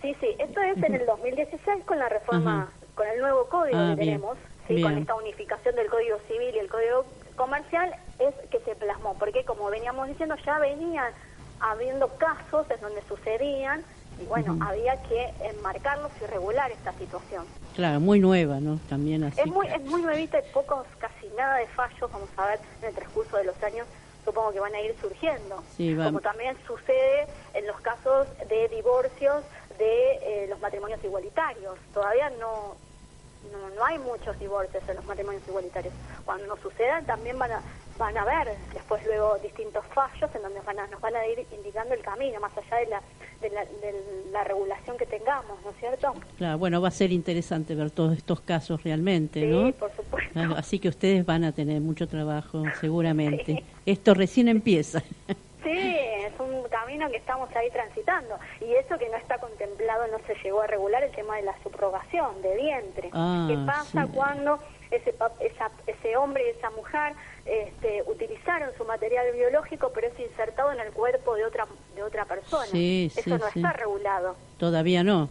[0.00, 2.72] Sí, sí, esto es en el 2016 con la reforma, Ajá.
[2.94, 6.54] con el nuevo código Ah, que bien, tenemos, sí, con esta unificación del código civil
[6.54, 7.04] y el código
[7.36, 11.12] comercial, es que se plasmó, porque como veníamos diciendo, ya venían
[11.60, 13.84] habiendo casos en donde sucedían
[14.22, 14.64] y bueno, Ujú.
[14.64, 17.46] había que enmarcarlos y regular esta situación.
[17.74, 18.78] Claro, muy nueva, ¿no?
[18.88, 19.40] También así.
[19.40, 22.88] Es muy, es muy nuevita y pocos, casi nada de fallos, vamos a ver en
[22.88, 23.86] el transcurso de los años,
[24.24, 25.62] supongo que van a ir surgiendo.
[25.68, 29.44] Sí, va- Como también sucede en los casos de divorcios
[29.78, 31.78] de eh, los matrimonios igualitarios.
[31.94, 32.76] Todavía no,
[33.50, 35.94] no, no hay muchos divorcios en los matrimonios igualitarios.
[36.24, 37.62] Cuando sucedan también van a
[37.98, 41.46] van a ver después luego distintos fallos en donde van a- nos van a ir
[41.52, 43.02] indicando el camino, más allá de la,
[43.40, 46.14] de la, de la regulación que tengamos, ¿no es cierto?
[46.38, 49.72] Claro, bueno, va a ser interesante ver todos estos casos realmente, Sí, ¿no?
[49.72, 50.40] por supuesto.
[50.56, 53.62] Así que ustedes van a tener mucho trabajo, seguramente.
[53.86, 55.02] Esto recién empieza.
[55.62, 58.36] Sí, es un camino que estamos ahí transitando.
[58.60, 61.54] Y eso que no está contemplado, no se llegó a regular el tema de la
[61.62, 63.10] subrogación de vientre.
[63.12, 64.10] Ah, ¿Qué pasa sí.
[64.12, 64.58] cuando
[64.90, 67.12] ese, esa- ese hombre y esa mujer
[67.44, 72.24] este, utilizaron su material biológico, pero es insertado en el cuerpo de otra, de otra
[72.24, 72.66] persona?
[72.66, 73.58] Sí, eso sí, no sí.
[73.58, 74.36] está regulado.
[74.58, 75.28] Todavía no.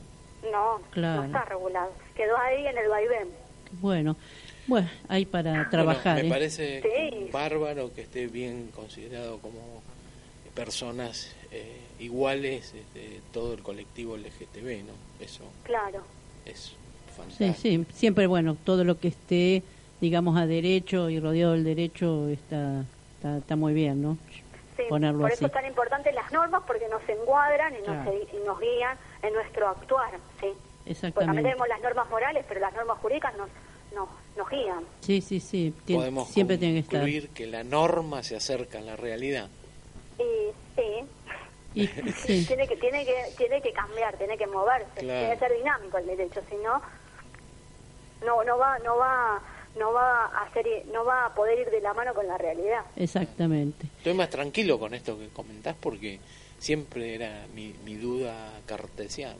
[0.51, 1.21] No, Claro.
[1.21, 1.91] no está regulado.
[2.15, 3.29] Quedó ahí en el vaivén.
[3.79, 4.17] Bueno,
[4.67, 6.15] bueno, hay para trabajar.
[6.15, 6.39] Bueno, me ¿eh?
[6.39, 7.29] parece Sí.
[7.31, 9.81] bárbaro que esté bien considerado como
[10.53, 14.93] personas eh, iguales este, todo el colectivo LGTB, ¿no?
[15.23, 16.01] Eso Claro.
[16.45, 16.73] es
[17.07, 17.53] Sí, fantástico.
[17.61, 19.63] sí, siempre, bueno, todo lo que esté,
[20.01, 22.83] digamos, a derecho y rodeado del derecho está,
[23.15, 24.17] está, está muy bien, ¿no?
[24.75, 25.35] Sí, Ponerlo por así.
[25.35, 28.13] eso es tan importante las normas porque nos encuadran y nos, Claro.
[28.13, 30.47] y nos guían en nuestro actuar, ¿sí?
[30.47, 31.41] Porque también Exactamente.
[31.43, 33.49] tenemos las normas morales, pero las normas jurídicas nos,
[33.93, 34.83] nos, nos guían.
[35.01, 37.33] Sí, sí, sí, tien- Podemos siempre tiene que estar.
[37.33, 39.49] que la norma se acerca a la realidad.
[40.17, 41.05] Y sí,
[41.75, 45.19] Y, sí, tiene que tiene que tiene que cambiar, tiene que moverse, Claro.
[45.19, 46.81] tiene que ser dinámico el derecho, si no
[48.25, 49.39] no no va no va
[49.77, 52.81] no va a ser no va a poder ir de la mano con la realidad.
[52.95, 53.87] exactamente.
[53.97, 56.19] Estoy más tranquilo con esto que comentás porque
[56.59, 59.35] siempre era mi, mi duda cartesiana.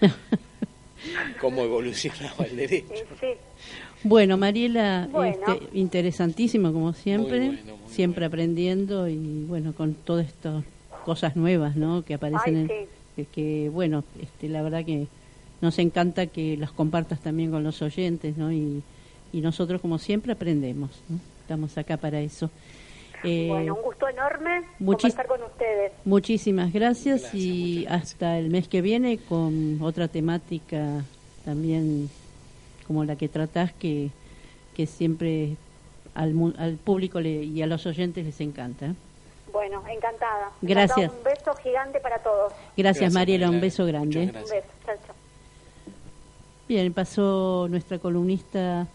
[1.40, 2.86] ¿Cómo evolucionaba el derecho?
[2.94, 3.26] Sí, sí.
[4.04, 5.52] Bueno, Mariela, Bueno.
[5.52, 8.26] este, interesantísimo como siempre, Muy bueno, muy siempre bueno.
[8.34, 10.64] aprendiendo y bueno, con todas estas
[11.04, 12.04] cosas nuevas, ¿no?
[12.04, 12.90] Que aparecen, Ay, en- sí.
[13.16, 15.06] que, que, bueno, este, la verdad que
[15.60, 18.52] nos encanta que las compartas también con los oyentes, ¿no?
[18.52, 18.82] Y,
[19.32, 21.18] y nosotros como siempre aprendemos, ¿no?
[21.42, 22.50] Estamos acá para eso.
[23.24, 25.92] Eh, bueno, un gusto enorme conversar con ustedes.
[26.04, 28.02] Muchísimas gracias, Gracias, y gracias.
[28.14, 31.04] hasta el mes que viene con otra temática
[31.44, 32.10] también
[32.86, 34.10] como la que tratás que,
[34.74, 35.56] que siempre
[36.14, 38.86] al, mu- al público le- y a los oyentes les encanta.
[38.86, 38.94] ¿eh?
[39.52, 40.50] Bueno, encantada.
[40.60, 41.12] Gracias.
[41.12, 42.52] Un beso gigante para todos.
[42.52, 44.18] Gracias, Gracias, Mariela, un beso grande.
[44.20, 44.46] Un beso.
[44.84, 45.14] Chao, chao.
[46.68, 48.86] Bien, pasó nuestra columnista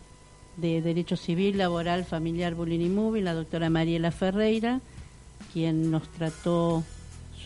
[0.58, 4.82] de Derecho Civil, Laboral, Familiar, Bullying y Moving, la doctora Mariela Ferreira,
[5.54, 6.84] quien nos trató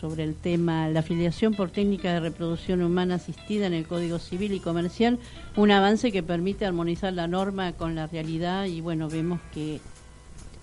[0.00, 4.52] sobre el tema la afiliación por técnica de reproducción humana asistida en el Código Civil
[4.52, 5.18] y Comercial,
[5.54, 9.80] un avance que permite armonizar la norma con la realidad y bueno, vemos que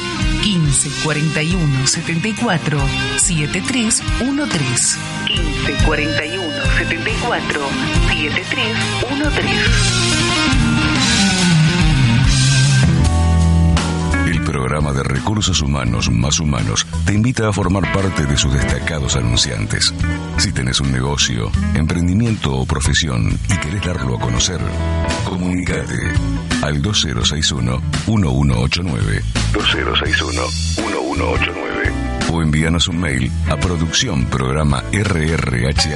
[0.41, 2.79] 15 41 74
[3.17, 4.97] 7313.
[5.27, 7.61] 15 41 74
[8.07, 10.25] 7313.
[14.27, 19.15] El programa de recursos humanos más humanos te invita a formar parte de sus destacados
[19.15, 19.93] anunciantes.
[20.37, 24.59] Si tenés un negocio, emprendimiento o profesión y querés darlo a conocer,
[25.23, 25.99] comunícate
[26.63, 29.21] al 2061-1189.
[29.53, 32.31] 2061-1189.
[32.33, 35.95] O envíanos un mail a producción programa rrhh.gmail.com.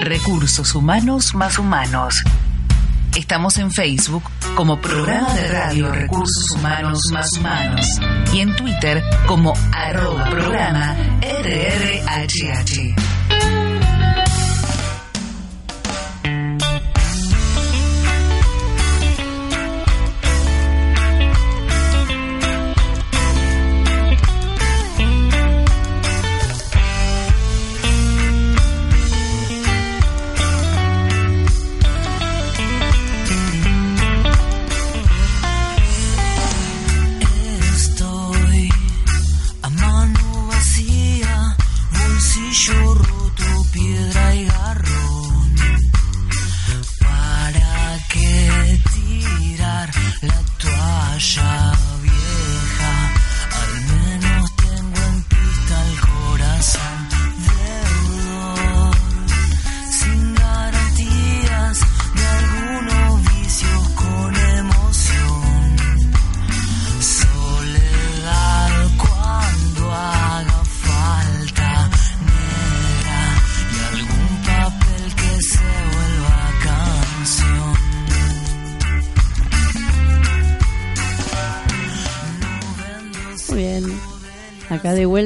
[0.00, 2.24] Recursos Humanos más Humanos.
[3.14, 4.22] Estamos en Facebook
[4.54, 7.86] como Programa de Radio Recursos Humanos más Humanos
[8.32, 12.99] y en Twitter como arroba programa RRHH.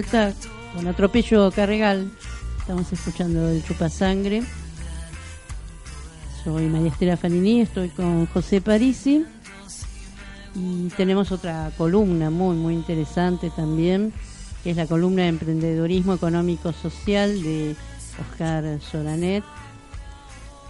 [0.03, 2.11] Con atropello carregal.
[2.59, 4.43] Estamos escuchando el chupasangre.
[6.43, 9.25] Soy María Estela Fanini, estoy con José Parisi.
[10.57, 14.13] Y tenemos otra columna muy, muy interesante también,
[14.65, 17.77] que es la columna de emprendedorismo económico social de
[18.21, 19.45] Oscar Soranet.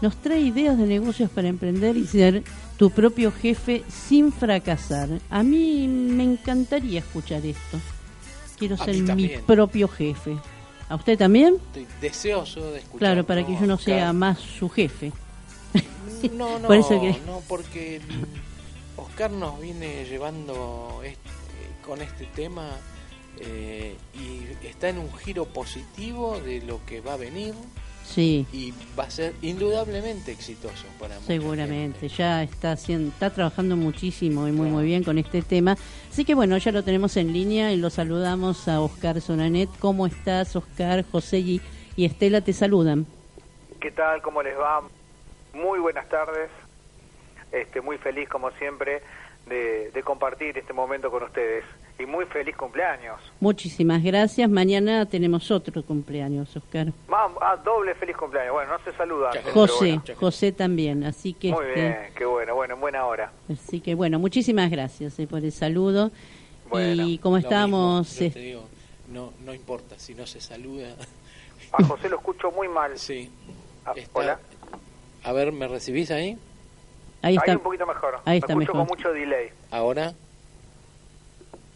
[0.03, 2.45] Nos trae ideas de negocios para emprender y ser
[2.77, 5.09] tu propio jefe sin fracasar.
[5.31, 7.79] A mí me encantaría escuchar esto.
[8.68, 10.36] Quiero A ser mi propio jefe.
[10.88, 11.56] ¿A usted también?
[11.66, 12.98] Estoy deseoso de escuchar.
[12.98, 15.12] Claro, para que yo no sea más su jefe.
[16.32, 18.00] No, no, Por eso que- no, porque
[18.96, 21.18] Oscar nos viene llevando este-
[21.84, 22.66] con este tema
[23.40, 27.52] eh, y está en un giro positivo de lo que va a venir
[28.05, 32.09] Sí, y va a ser indudablemente exitoso para mucha seguramente.
[32.09, 35.76] Ya está haciendo, está trabajando muchísimo y muy muy bien con este tema.
[36.11, 39.70] Así que bueno, ya lo tenemos en línea y lo saludamos a Oscar Sonanet.
[39.80, 41.05] ¿Cómo estás, Oscar?
[41.11, 41.61] José y,
[41.96, 43.07] y Estela te saludan.
[43.80, 44.20] ¿Qué tal?
[44.22, 44.82] ¿Cómo les va?
[45.55, 46.50] Muy buenas tardes.
[47.52, 49.00] Este, muy feliz, como siempre,
[49.47, 51.64] de, de compartir este momento con ustedes.
[51.99, 53.20] y muy feliz cumpleaños.
[53.40, 54.49] Muchísimas gracias.
[54.51, 56.88] Mañana tenemos otro cumpleaños, Oscar.
[57.09, 58.53] Vamos, ah, doble feliz cumpleaños.
[58.55, 59.28] Bueno, no se saluda.
[59.30, 60.03] antes, José, bueno.
[60.18, 61.05] José también.
[61.05, 63.32] Así que, Muy este, bien, qué bueno, bueno, en buena hora.
[63.53, 66.11] así que bueno, muchísimas gracias eh, por el saludo.
[66.70, 67.07] Bueno.
[67.07, 68.64] y como mismo, yo eh, te digo,
[69.12, 70.88] no, no importa, si no se saluda.
[71.72, 72.92] A José lo escucho muy mal.
[72.99, 73.30] Sí.
[73.86, 74.40] Ah, Está- hola.
[75.24, 76.38] A ver, ¿me recibís ahí?
[77.27, 77.53] Ahí está.
[77.53, 78.14] un poquito mejor.
[78.25, 78.77] Ahí Me está escucho mejor.
[78.77, 79.49] con mucho delay.
[79.70, 80.07] ¿Ahora?
[80.09, 80.14] Ahí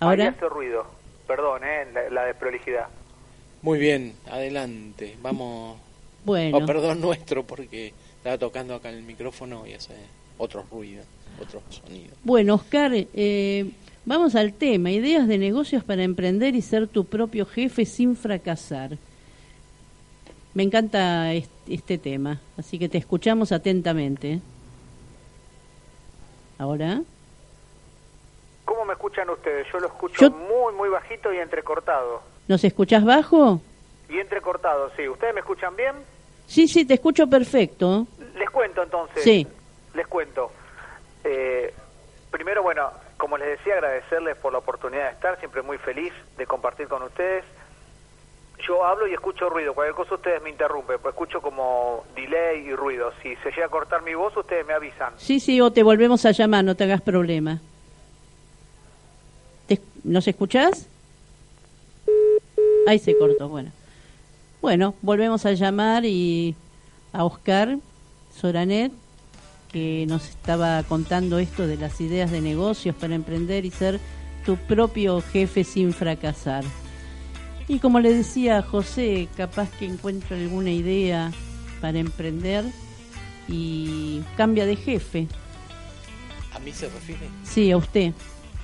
[0.01, 0.87] Ahora, hace ruido.
[1.27, 2.87] Perdón, eh, la, la desprolijidad.
[3.63, 5.17] Muy bien, adelante.
[5.23, 5.79] Vamos.
[6.25, 6.59] bueno.
[6.59, 9.95] Oh, perdón nuestro, porque estaba tocando acá el micrófono y hace
[10.39, 11.05] otros ruidos,
[11.43, 12.17] otros sonidos.
[12.23, 13.71] Bueno, Oscar, eh,
[14.05, 14.91] vamos al tema.
[14.93, 18.97] Ideas de negocios para emprender y ser tu propio jefe sin fracasar.
[20.55, 24.41] Me encanta est- este tema, así que te escuchamos atentamente.
[26.59, 27.01] Ahora,
[28.65, 29.67] ¿Cómo me escuchan ustedes?
[29.73, 32.21] Yo lo escucho Yo- muy, muy bajito y entrecortado.
[32.49, 33.61] ¿nos escuchás bajo?
[34.11, 35.09] Y entrecortado, sí.
[35.09, 35.95] ¿Ustedes me escuchan bien?
[36.47, 38.07] Sí, sí, te escucho perfecto.
[38.37, 39.23] Les cuento entonces.
[39.23, 39.47] Sí.
[39.95, 40.51] Les cuento.
[41.25, 41.73] Eh,
[42.31, 46.47] primero, bueno, como les decía, agradecerles por la oportunidad de estar, siempre muy feliz de
[46.47, 47.45] compartir con ustedes.
[48.67, 52.75] Yo hablo y escucho ruido, cualquier cosa ustedes me interrumpen, pues escucho como delay y
[52.75, 53.13] ruido.
[53.23, 55.13] Si se llega a cortar mi voz, ustedes me avisan.
[55.17, 57.61] Sí, sí, o te volvemos a llamar, no te hagas problema.
[59.67, 60.89] ¿Te- ¿Nos escuchás?
[62.87, 63.71] Ahí se cortó, bueno.
[64.61, 66.57] Bueno, volvemos a llamar y
[67.13, 67.77] a Oscar
[68.35, 68.93] Soranet,
[69.73, 74.01] que nos estaba contando esto de las ideas de negocios para emprender y ser
[74.45, 76.65] tu propio jefe sin fracasar.
[77.69, 81.31] Y como le decía a José, capaz que encuentra alguna idea
[81.81, 82.64] para emprender
[83.47, 85.27] y cambia de jefe.
[86.55, 87.29] ¿A mí se refiere?
[87.45, 88.12] Sí, a usted.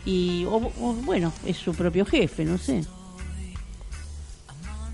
[0.06, 2.82] Y, o- o, bueno, es su propio jefe, no sé.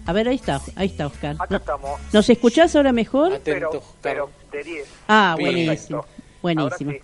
[0.06, 1.36] A ver, ahí está, ahí está Oscar.
[1.38, 2.00] Acá estamos.
[2.12, 3.32] ¿Nos escuchás ahora mejor?
[3.32, 4.88] Atento, Pero, pero de 10.
[5.06, 5.52] Ah, Bien.
[5.66, 6.04] buenísimo.
[6.42, 6.90] Buenísimo.
[6.92, 6.98] Sí.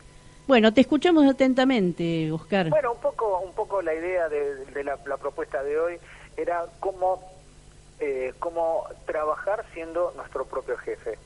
[0.48, 2.68] Bueno, te escuchamos atentamente, Oscar.
[2.70, 5.94] Bueno, un poco, un poco la idea de, de la, la propuesta de hoy
[6.36, 7.22] era cómo,
[8.00, 11.18] eh, cómo trabajar siendo nuestro propio jefe,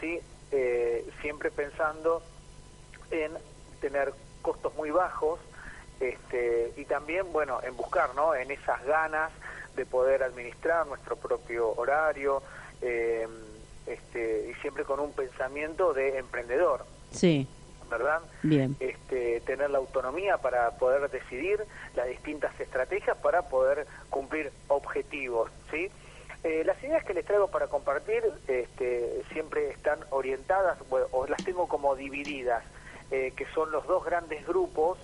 [0.00, 0.20] ¿sí?
[0.50, 2.22] Eh, siempre pensando
[3.10, 3.32] en
[3.80, 4.12] tener
[4.42, 5.38] costos muy bajos
[6.00, 8.34] este, y también, bueno, en buscar, ¿no?
[8.34, 9.30] En esas ganas
[9.76, 12.42] de poder administrar nuestro propio horario
[12.80, 13.26] eh,
[13.86, 17.48] este, y siempre con un pensamiento de emprendedor, Sí,
[17.88, 18.20] ¿verdad?
[18.42, 18.76] bien.
[18.80, 25.90] este, tener la autonomía para poder decidir las distintas estrategias para poder cumplir objetivos, ¿sí?
[26.44, 31.42] Eh, las ideas que les traigo para compartir este, siempre están orientadas, bueno, o las
[31.42, 32.62] tengo como divididas,
[33.10, 34.98] eh, que son los dos grandes grupos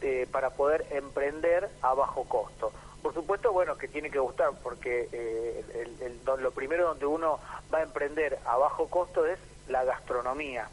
[0.00, 2.72] eh, para poder emprender a bajo costo.
[3.02, 7.38] Por supuesto, bueno, que tiene que gustar, porque eh, el- el- lo primero donde uno
[7.72, 9.38] va a emprender a bajo costo es
[9.68, 10.68] la gastronomía.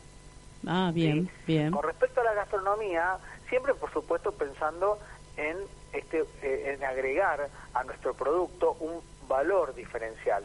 [0.67, 1.71] Ah, bien, bien.
[1.71, 3.17] Con respecto a la gastronomía,
[3.49, 4.99] siempre por supuesto pensando
[5.37, 5.57] en
[5.93, 10.43] este eh, en agregar a nuestro producto un valor diferencial,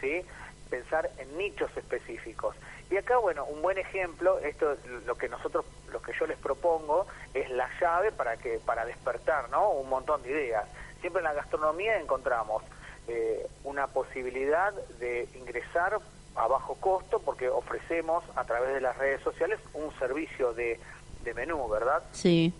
[0.00, 0.22] ¿sí?
[0.68, 2.56] Pensar en nichos específicos.
[2.90, 4.76] Y acá, bueno, un buen ejemplo, esto
[5.06, 9.48] lo que nosotros lo que yo les propongo es la llave para que para despertar,
[9.50, 9.70] ¿no?
[9.70, 10.64] Un montón de ideas.
[11.00, 12.62] Siempre en la gastronomía encontramos
[13.08, 15.98] eh, una posibilidad de ingresar
[16.36, 20.78] a bajo costo porque ofrecemos a través de las redes sociales un servicio de,
[21.24, 22.02] de menú, ¿verdad?
[22.12, 22.52] Sí,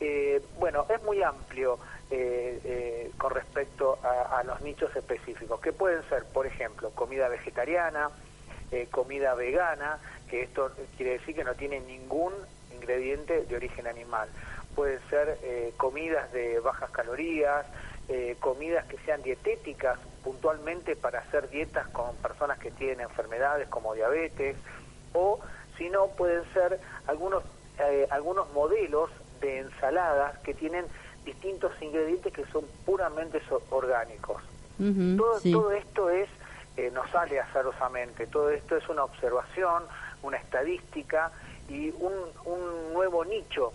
[0.00, 1.76] Eh, bueno, es muy amplio
[2.10, 7.28] eh, eh, con respecto a, a los nichos específicos, que pueden ser, por ejemplo, comida
[7.28, 8.08] vegetariana,
[8.70, 9.98] eh, comida vegana,
[10.30, 12.32] que esto quiere decir que no tiene ningún
[12.72, 14.28] ingrediente de origen animal.
[14.76, 17.66] Pueden ser eh, comidas de bajas calorías,
[18.08, 23.94] eh, comidas que sean dietéticas puntualmente para hacer dietas con personas que tienen enfermedades como
[23.94, 24.56] diabetes,
[25.12, 25.40] o
[25.76, 27.42] si no, pueden ser algunos,
[27.78, 29.10] eh, algunos modelos
[29.40, 30.86] de ensaladas que tienen
[31.24, 34.42] distintos ingredientes que son puramente so- orgánicos.
[35.16, 35.52] Todo, sí.
[35.52, 36.28] todo esto es,
[36.76, 39.86] eh, no sale azarosamente, todo esto es una observación,
[40.22, 41.32] una estadística
[41.68, 43.74] y un, un nuevo nicho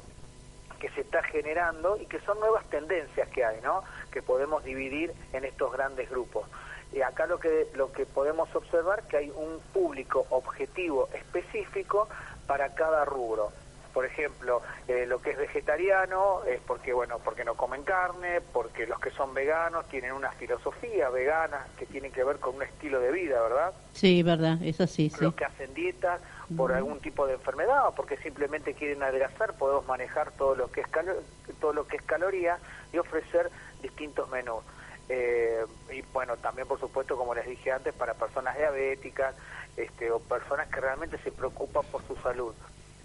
[0.79, 3.83] que se está generando y que son nuevas tendencias que hay, ¿no?
[4.13, 6.47] Que podemos dividir en estos grandes grupos.
[6.93, 12.07] Y acá lo que lo que podemos observar que hay un público objetivo específico
[12.45, 13.51] para cada rubro.
[13.93, 18.87] por ejemplo, eh, lo que es vegetariano es porque, bueno, porque no comen carne, porque
[18.87, 22.99] los que son veganos tienen una filosofía vegana que tiene que ver con un estilo
[22.99, 23.71] de vida, ¿verdad?
[23.91, 25.23] Sí, verdad, es así, sí.
[25.23, 26.19] Los que hacen dieta
[26.57, 30.81] por algún tipo de enfermedad o porque simplemente quieren adelgazar, podemos manejar todo lo que
[30.81, 31.21] es calo-
[31.59, 32.57] todo lo que es caloría
[32.91, 33.51] y ofrecer
[33.87, 34.63] distintos menús.
[35.09, 39.35] Eh, y bueno, también por supuesto, como les dije antes, para personas diabéticas
[39.77, 42.55] este, o personas que realmente se preocupan por su salud.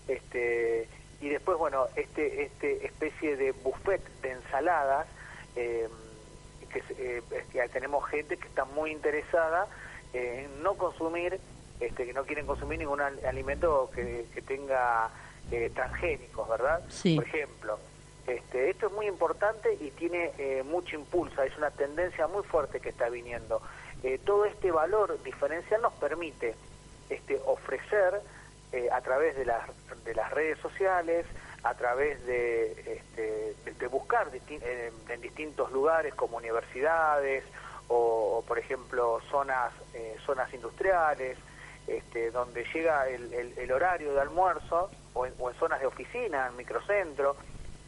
[0.07, 0.89] Este,
[1.21, 5.07] y después, bueno, este, este especie de buffet de ensaladas,
[5.57, 5.89] eh,
[6.73, 9.67] que, eh, es que tenemos gente que está muy interesada
[10.13, 11.41] en no consumir,
[11.81, 15.11] este, que no quieren consumir ningún al- alimento que, que tenga
[15.51, 16.81] eh, transgénicos, ¿verdad?
[16.89, 17.17] Sí.
[17.17, 17.79] Por ejemplo,
[18.29, 22.81] este, esto es muy importante y tiene eh, mucho impulso, es una tendencia muy fuerte
[22.81, 23.61] que está viniendo.
[24.03, 26.55] Eh, todo este valor diferencial nos permite
[27.11, 28.21] este, ofrecer
[28.73, 29.67] eh, a través de las,
[30.05, 31.27] de las redes sociales,
[31.65, 37.43] a través de, este, de, buscar en distintos lugares como universidades
[37.89, 41.39] o, por ejemplo, zonas, eh, zonas industriales,
[41.87, 45.87] este, donde llega el, el- el horario de almuerzo o en, o en zonas de
[45.87, 47.35] oficina, en microcentro.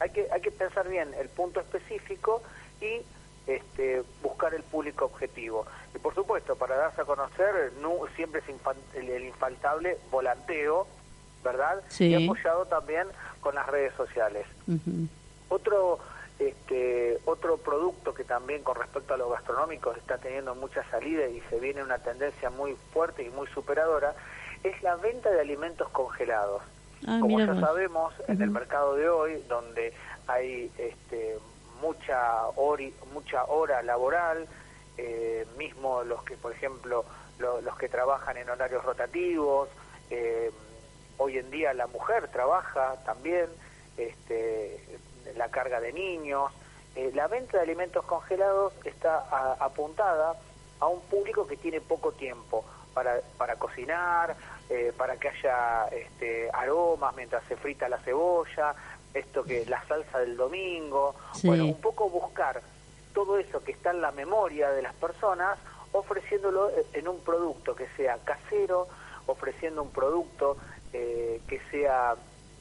[0.00, 2.42] Hay que, hay que pensar bien el punto específico
[2.80, 3.02] y
[3.46, 5.66] este, buscar el público objetivo.
[5.94, 10.86] Y por supuesto, para darse a conocer, nu- siempre es infan- el, el infaltable volanteo,
[11.44, 11.82] ¿verdad?
[11.88, 12.06] Sí.
[12.08, 13.06] Y apoyado también
[13.40, 14.46] con las redes sociales.
[15.48, 15.98] Otro
[16.38, 21.40] este, otro producto que también con respecto a los gastronómicos está teniendo mucha salida y
[21.50, 24.14] se viene una tendencia muy fuerte y muy superadora
[24.62, 26.62] es la venta de alimentos congelados.
[27.06, 27.60] Ah, Como ya vos.
[27.60, 29.92] sabemos, en el mercado de hoy, donde
[30.26, 31.38] hay este,
[31.80, 34.46] mucha, hori- mucha hora laboral,
[34.98, 37.04] eh, mismo los que, por ejemplo,
[37.38, 39.68] lo- los que trabajan en horarios rotativos,
[40.10, 40.50] eh,
[41.16, 43.46] hoy en día la mujer trabaja también,
[43.96, 44.98] este,
[45.36, 46.52] la carga de niños,
[46.96, 50.36] eh, la venta de alimentos congelados está a- apuntada
[50.80, 52.64] a un público que tiene poco tiempo
[52.94, 54.36] para, para cocinar,
[54.68, 58.74] eh, para que haya este, aromas mientras se frita la cebolla,
[59.14, 61.46] esto que la salsa del domingo, Sí.
[61.48, 62.60] bueno, un poco buscar
[63.12, 65.58] todo eso que está en la memoria de las personas,
[65.92, 68.86] ofreciéndolo en un producto que sea casero,
[69.26, 70.56] ofreciendo un producto
[70.92, 72.14] eh, que sea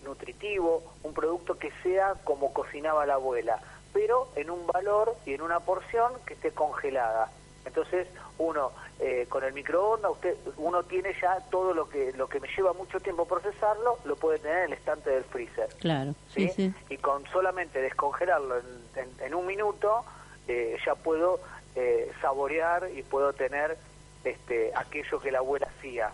[0.04, 3.60] nutritivo, un producto que sea como cocinaba la abuela,
[3.94, 7.30] pero en un valor y en una porción que esté congelada.
[7.70, 8.08] Entonces,
[8.40, 12.48] uno eh, con el microondas, usted uno tiene ya todo lo que lo que me
[12.56, 15.70] lleva mucho tiempo procesarlo, lo puede tener en el estante del freezer.
[15.80, 16.72] Claro, sí, ¿sí?
[16.72, 16.74] sí.
[16.90, 18.66] Y con solamente descongelarlo en,
[18.96, 20.04] en- en un minuto,
[20.48, 21.40] eh, ya puedo
[21.76, 23.78] eh, saborear y puedo tener
[24.24, 26.12] este, aquello que la abuela hacía.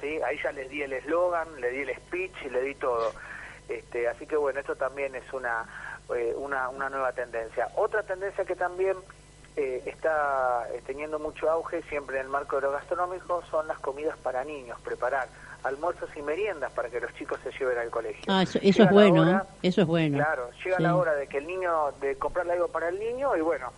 [0.00, 0.20] ¿sí?
[0.22, 3.12] Ahí ya les di el eslogan, le di el speech y le di todo.
[3.68, 5.66] Este, así que bueno, esto también es una,
[6.14, 7.68] eh, una, una nueva tendencia.
[7.76, 8.96] Otra tendencia que también
[9.56, 13.78] eh, está eh, teniendo mucho auge siempre en el marco de lo gastronómico son las
[13.80, 15.28] comidas para niños, preparar
[15.64, 18.24] almuerzos y meriendas para que los chicos se lleven al colegio.
[18.28, 20.16] Ah, eso, es bueno, hora- eso es bueno.
[20.18, 20.82] Claro, llega Sí.
[20.82, 23.72] la hora de que el niño, de comprarle algo para el niño y bueno,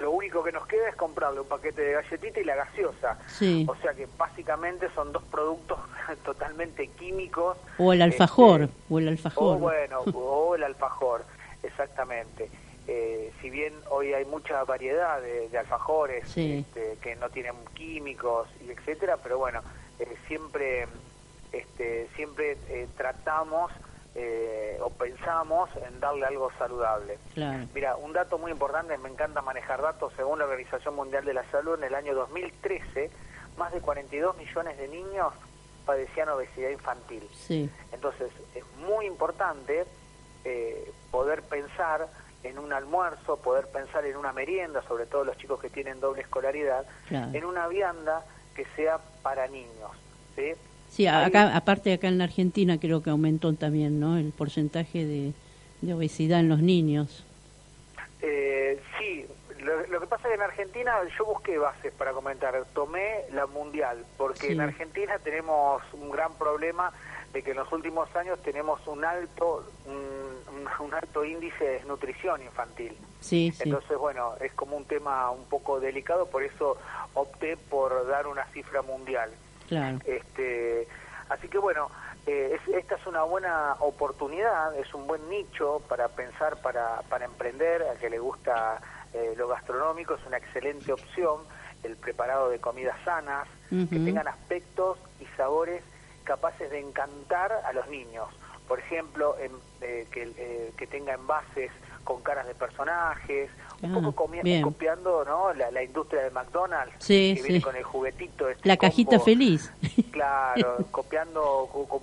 [0.00, 3.18] lo único que nos queda es comprarle un paquete de galletita y la gaseosa.
[3.28, 3.66] Sí.
[3.68, 5.78] O sea que básicamente son dos productos
[6.24, 7.58] totalmente químicos.
[7.78, 9.56] O el alfajor, Este, o el alfajor.
[9.56, 11.24] o bueno, o el alfajor,
[11.62, 12.50] exactamente.
[12.90, 16.64] Eh, si bien hoy hay mucha variedad de, de alfajores Sí.
[16.66, 19.60] este, que no tienen químicos y etcétera, pero bueno,
[19.98, 20.88] eh, siempre
[21.52, 23.70] este, siempre eh, tratamos
[24.14, 27.18] eh, o pensamos en darle algo saludable.
[27.34, 27.66] Claro.
[27.74, 31.44] Mira, un dato muy importante, me encanta manejar datos, según la Organización Mundial de la
[31.50, 33.10] Salud, en el año 2013,
[33.58, 35.32] más de 42 millones de niños
[35.86, 37.28] padecían obesidad infantil.
[37.32, 37.70] Sí.
[37.92, 39.84] Entonces, es muy importante
[40.44, 42.08] eh, poder pensar
[42.44, 46.22] en un almuerzo, poder pensar en una merienda, sobre todo los chicos que tienen doble
[46.22, 47.30] escolaridad, Claro.
[47.32, 48.24] en una vianda
[48.54, 49.90] que sea para niños.
[50.36, 50.52] ¿sí?
[50.88, 54.16] Sí, a- Ahí- acá, aparte acá en la Argentina creo que aumentó también, ¿no?
[54.16, 55.32] El porcentaje de,
[55.82, 57.24] de obesidad en los niños.
[58.22, 59.26] Eh, sí,
[59.60, 63.46] lo, lo que pasa es que en Argentina yo busqué bases para comentar, tomé la
[63.46, 64.52] mundial, porque Sí.
[64.52, 66.92] en Argentina tenemos un gran problema
[67.32, 72.96] de que en los últimos años tenemos un alto un, alto índice de desnutrición infantil.
[73.20, 73.64] Sí, sí.
[73.64, 76.76] Entonces, bueno, es como un tema un poco delicado, por eso
[77.14, 79.30] opté por dar una cifra mundial.
[79.68, 79.98] Claro.
[80.06, 80.88] Este,
[81.28, 81.90] así que bueno,
[82.26, 87.26] eh, es- esta es una buena oportunidad, es un buen nicho para pensar, para, para
[87.26, 88.80] emprender, a que le gusta
[89.12, 91.40] eh, lo gastronómico, es una excelente opción,
[91.82, 95.82] el preparado de comidas sanas, que tengan aspectos y sabores
[96.28, 98.28] capaces de encantar a los niños.
[98.68, 101.70] por ejemplo, en- eh, que, eh, que tenga envases
[102.04, 103.48] con caras de personajes,
[103.80, 104.12] un Ah, poco
[104.62, 105.54] copiando ¿no?
[105.54, 108.46] la, la industria de McDonald's, Sí, que viene con el juguetito.
[108.46, 109.72] Este La cajita feliz.
[110.12, 112.02] Claro, copiando, co- co-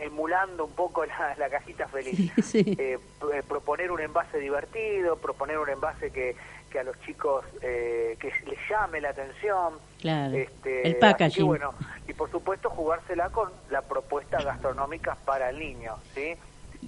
[0.00, 2.32] emulando un poco la, la cajita feliz.
[2.42, 2.74] Sí.
[2.76, 2.98] Eh,
[3.32, 6.34] eh, proponer un envase divertido, proponer un envase que,
[6.74, 9.74] que a los chicos eh, que les llame la atención.
[10.00, 10.34] Claro.
[10.34, 11.46] Este, El que packaging.
[11.46, 11.72] bueno,
[12.08, 16.34] y por supuesto jugársela con la propuesta gastronómica para el niño, ¿sí?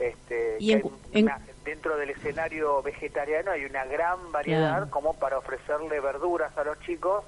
[0.00, 0.82] Este, Y en
[1.14, 4.90] hay una- dentro del escenario vegetariano hay una gran variedad Claro.
[4.90, 7.22] como para ofrecerle verduras a los chicos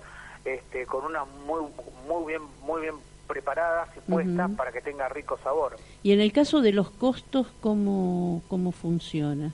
[0.45, 1.61] este, con una muy
[2.09, 2.95] muy bien muy bien
[3.29, 5.77] preparadas y puestas para que tenga rico sabor.
[6.03, 9.53] Y en el caso de los costos, ¿cómo, cómo funciona?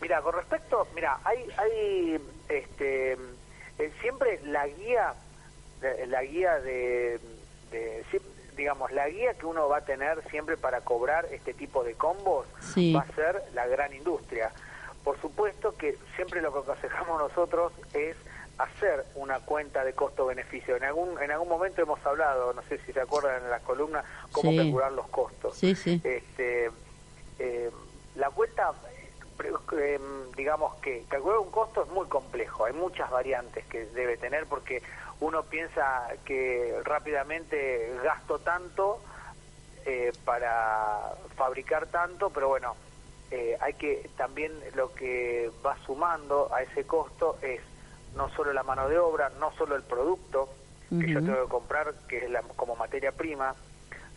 [0.00, 5.14] Mira, con respecto, mira, hay, hay, este, eh, siempre la guía,
[6.06, 7.20] la guía de,
[7.70, 8.04] de-
[8.56, 12.46] digamos, la guía que uno va a tener siempre para cobrar este tipo de combos
[12.60, 12.92] Sí.
[12.94, 14.52] va a ser la gran industria.
[15.04, 18.16] Por supuesto que siempre lo que aconsejamos nosotros es
[18.58, 20.76] hacer una cuenta de costo-beneficio.
[20.76, 24.04] En algún, en algún momento hemos hablado, no sé si se acuerdan en la columna,
[24.32, 24.56] cómo Sí.
[24.58, 25.56] calcular los costos.
[25.56, 26.00] Sí, sí.
[26.04, 26.70] Este,
[27.38, 27.70] eh,
[28.16, 28.72] la cuenta,
[30.36, 34.82] digamos que calcular un costo es muy complejo, hay muchas variantes que debe tener porque
[35.20, 39.00] uno piensa que rápidamente gasto tanto
[39.86, 42.74] eh, para fabricar tanto, pero bueno,
[43.30, 47.60] eh, hay que también lo que va sumando a ese costo es
[48.14, 50.48] no solo la mano de obra, no solo el producto
[50.90, 53.54] que yo tengo que comprar, que es la, como materia prima,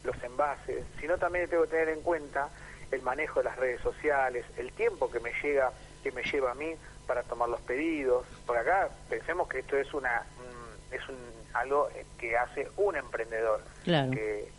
[0.03, 2.49] los envases, sino también tengo que tener en cuenta
[2.93, 5.71] el manejo de las redes sociales, el tiempo que me llega,
[6.03, 6.75] que me lleva a mí
[7.07, 8.25] para tomar los pedidos.
[8.45, 11.17] Por acá pensemos que esto es una mm, es un,
[11.53, 14.11] algo que hace un emprendedor Claro.
[14.11, 14.49] que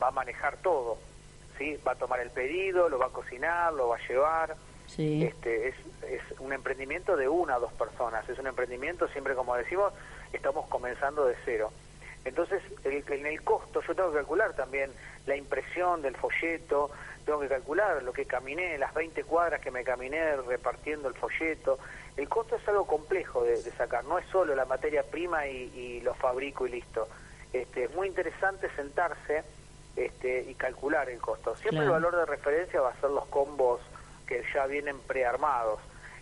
[0.00, 0.98] va a manejar todo,
[1.58, 4.56] sí, va a tomar el pedido, lo va a cocinar, lo va a llevar.
[4.86, 5.24] Sí.
[5.24, 5.74] Este es,
[6.06, 9.92] es un emprendimiento de una o dos personas, es un emprendimiento siempre como decimos,
[10.32, 11.72] estamos comenzando de cero.
[12.24, 14.92] Entonces, el- en el costo yo tengo que calcular también
[15.26, 16.90] la impresión del folleto,
[17.24, 21.78] tengo que calcular lo que caminé, las 20 cuadras que me caminé repartiendo el folleto.
[22.16, 25.72] El costo es algo complejo de, de sacar, no es solo la materia prima y,
[25.74, 27.08] y lo fabrico y listo.
[27.52, 29.44] Este, es muy interesante sentarse
[29.96, 31.54] este, y calcular el costo.
[31.56, 31.96] Siempre Claro.
[31.96, 33.80] el valor de referencia va a ser los combos
[34.26, 35.80] que ya vienen prearmados.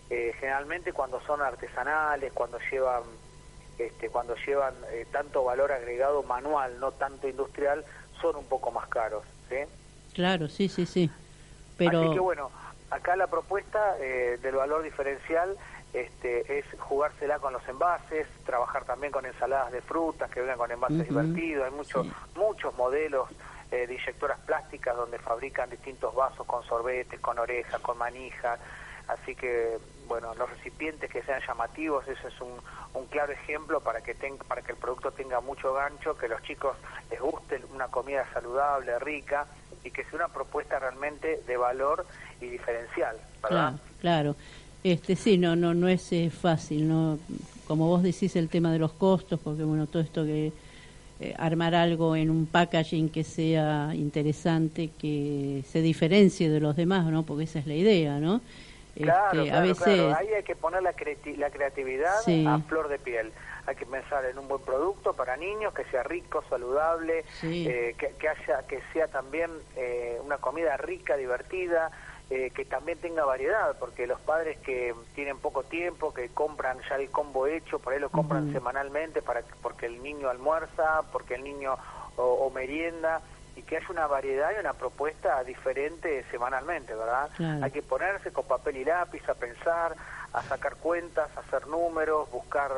[0.09, 3.03] Eh, generalmente cuando son artesanales, cuando llevan
[3.85, 7.83] este, cuando llevan eh, tanto valor agregado manual, no tanto industrial,
[8.21, 9.23] son un poco más caros.
[9.49, 9.57] ¿sí?
[10.13, 11.09] Claro, sí, sí, sí.
[11.77, 12.51] Pero Así que bueno,
[12.89, 15.55] acá la propuesta eh, del valor diferencial
[15.93, 20.71] este, es jugársela con los envases, trabajar también con ensaladas de frutas que vengan con
[20.71, 21.65] envases divertidos.
[21.65, 22.13] Hay muchos Sí.
[22.35, 23.27] muchos modelos
[23.71, 28.59] eh, de inyectoras plásticas donde fabrican distintos vasos con sorbetes, con orejas, con manijas.
[29.07, 29.77] Así que,
[30.11, 32.61] bueno, los recipientes que sean llamativos, eso es un,
[32.93, 36.41] un claro ejemplo para que, ten- para que el producto tenga mucho gancho, que los
[36.43, 36.75] chicos
[37.09, 39.47] les guste una comida saludable, rica
[39.83, 42.05] y que sea una propuesta realmente de valor
[42.39, 43.71] y diferencial, ¿verdad?
[43.71, 44.37] Claro, claro.
[44.83, 47.19] Este, sí, no, no, no es eh, fácil, no.
[47.65, 50.53] Como vos decís, el tema de los costos, porque bueno, todo esto que
[51.19, 57.05] eh, armar algo en un packaging que sea interesante, que se diferencie de los demás,
[57.11, 57.25] ¿no?
[57.25, 58.43] Porque esa es la idea, ¿no?
[58.95, 60.15] Claro, Este, claro, a veces, claro.
[60.17, 62.45] Ahí hay que poner la, creati- la creatividad Sí.
[62.47, 63.31] a flor de piel.
[63.65, 67.67] Hay que pensar en un buen producto para niños que sea rico, saludable, Sí.
[67.69, 71.91] eh, que, que haya, que sea también eh, una comida rica, divertida,
[72.29, 76.95] eh, que también tenga variedad, porque los padres que tienen poco tiempo, que compran ya
[76.95, 81.43] el combo hecho, por ahí lo compran semanalmente para porque el niño almuerza, porque el
[81.43, 81.77] niño
[82.17, 83.21] o, o merienda
[83.55, 87.29] y que haya una variedad y una propuesta diferente semanalmente, ¿verdad?
[87.35, 87.63] Claro.
[87.65, 89.95] Hay que ponerse con papel y lápiz a pensar,
[90.33, 92.71] a sacar cuentas, a hacer números, buscar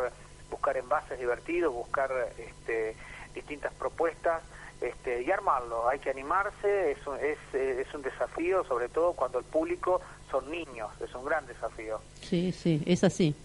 [0.50, 2.96] buscar envases divertidos, buscar este,
[3.34, 4.44] distintas propuestas
[4.82, 5.90] este, y armarlo.
[5.90, 10.52] Hay que animarse, es un, es, es un desafío, sobre todo cuando el público son
[10.52, 12.00] niños, es un gran desafío.
[12.22, 13.36] sí, sí, es así.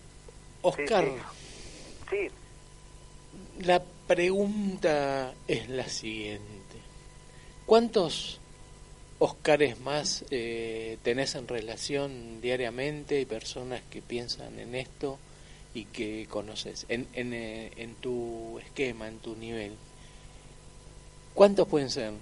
[0.60, 1.04] Oscar,
[2.10, 3.64] Sí, sí.
[3.64, 6.57] la pregunta es la siguiente.
[7.68, 8.40] ¿Cuántos
[9.18, 15.18] Oscares más eh, tenés en relación diariamente y personas que piensan en esto
[15.74, 19.76] y que conoces en, en, eh, en tu esquema, en tu nivel?
[21.34, 22.14] ¿Cuántos pueden ser?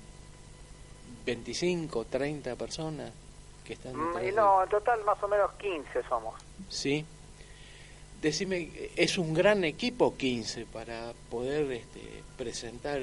[1.24, 3.12] ¿25, 30 personas
[3.64, 6.34] que están Mm, detrás no, en total más o menos 15 somos.
[6.68, 7.04] ¿sí?
[8.20, 13.00] Decime, ¿es un gran equipo 15 para poder este, presentar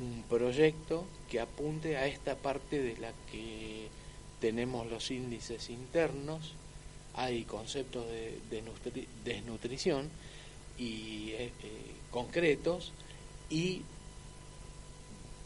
[0.00, 3.88] un proyecto que apunte a esta parte de la que
[4.40, 6.54] tenemos los índices internos,
[7.14, 10.08] hay conceptos de, de nutri- desnutrición
[10.78, 11.52] y eh, eh,
[12.10, 12.92] concretos.
[13.50, 13.82] Y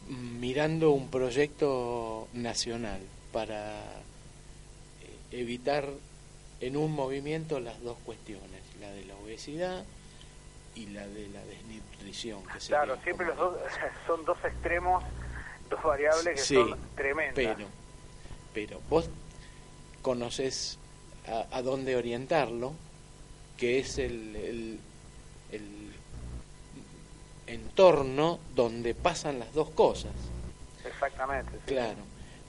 [0.07, 3.01] mirando un proyecto nacional
[3.33, 5.89] para eh, evitar
[6.61, 9.83] en un movimiento las dos cuestiones, la de la obesidad
[10.77, 12.43] y la de la desnutrición.
[12.45, 13.57] Que sería Claro, siempre los dos
[14.07, 15.03] son dos extremos,
[15.69, 17.35] dos variables que Sí, son tremendas.
[17.35, 17.67] Pero,
[18.53, 19.09] pero vos
[20.01, 20.77] conoces
[21.27, 22.73] a, a dónde orientarlo,
[23.57, 24.79] que es el, el,
[25.51, 25.91] el
[27.47, 30.11] entorno donde pasan las dos cosas.
[30.85, 31.51] Exactamente.
[31.53, 31.73] sí.
[31.73, 31.99] Claro.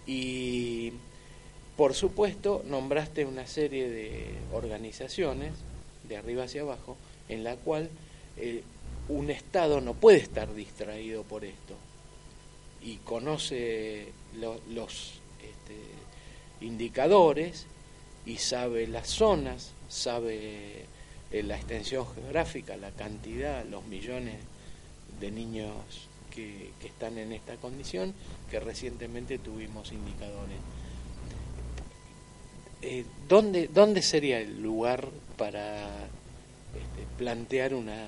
[0.06, 0.92] Y
[1.76, 5.52] por supuesto nombraste una serie de organizaciones,
[6.04, 6.96] de arriba hacia abajo,
[7.28, 7.90] en la cual
[8.40, 8.62] eh,
[9.08, 11.74] un Estado no puede estar distraído por esto.
[12.82, 14.08] Y conoce
[14.38, 17.66] lo- los este, indicadores
[18.26, 20.84] y sabe las zonas, sabe
[21.32, 24.36] eh, la extensión geográfica, la cantidad, los millones
[25.20, 25.72] de niños
[26.34, 28.14] que, que están en esta condición,
[28.50, 30.56] que recientemente tuvimos indicadores.
[32.82, 35.88] Eh, ¿dónde, ¿Dónde sería el lugar para
[36.78, 38.06] este, plantear una,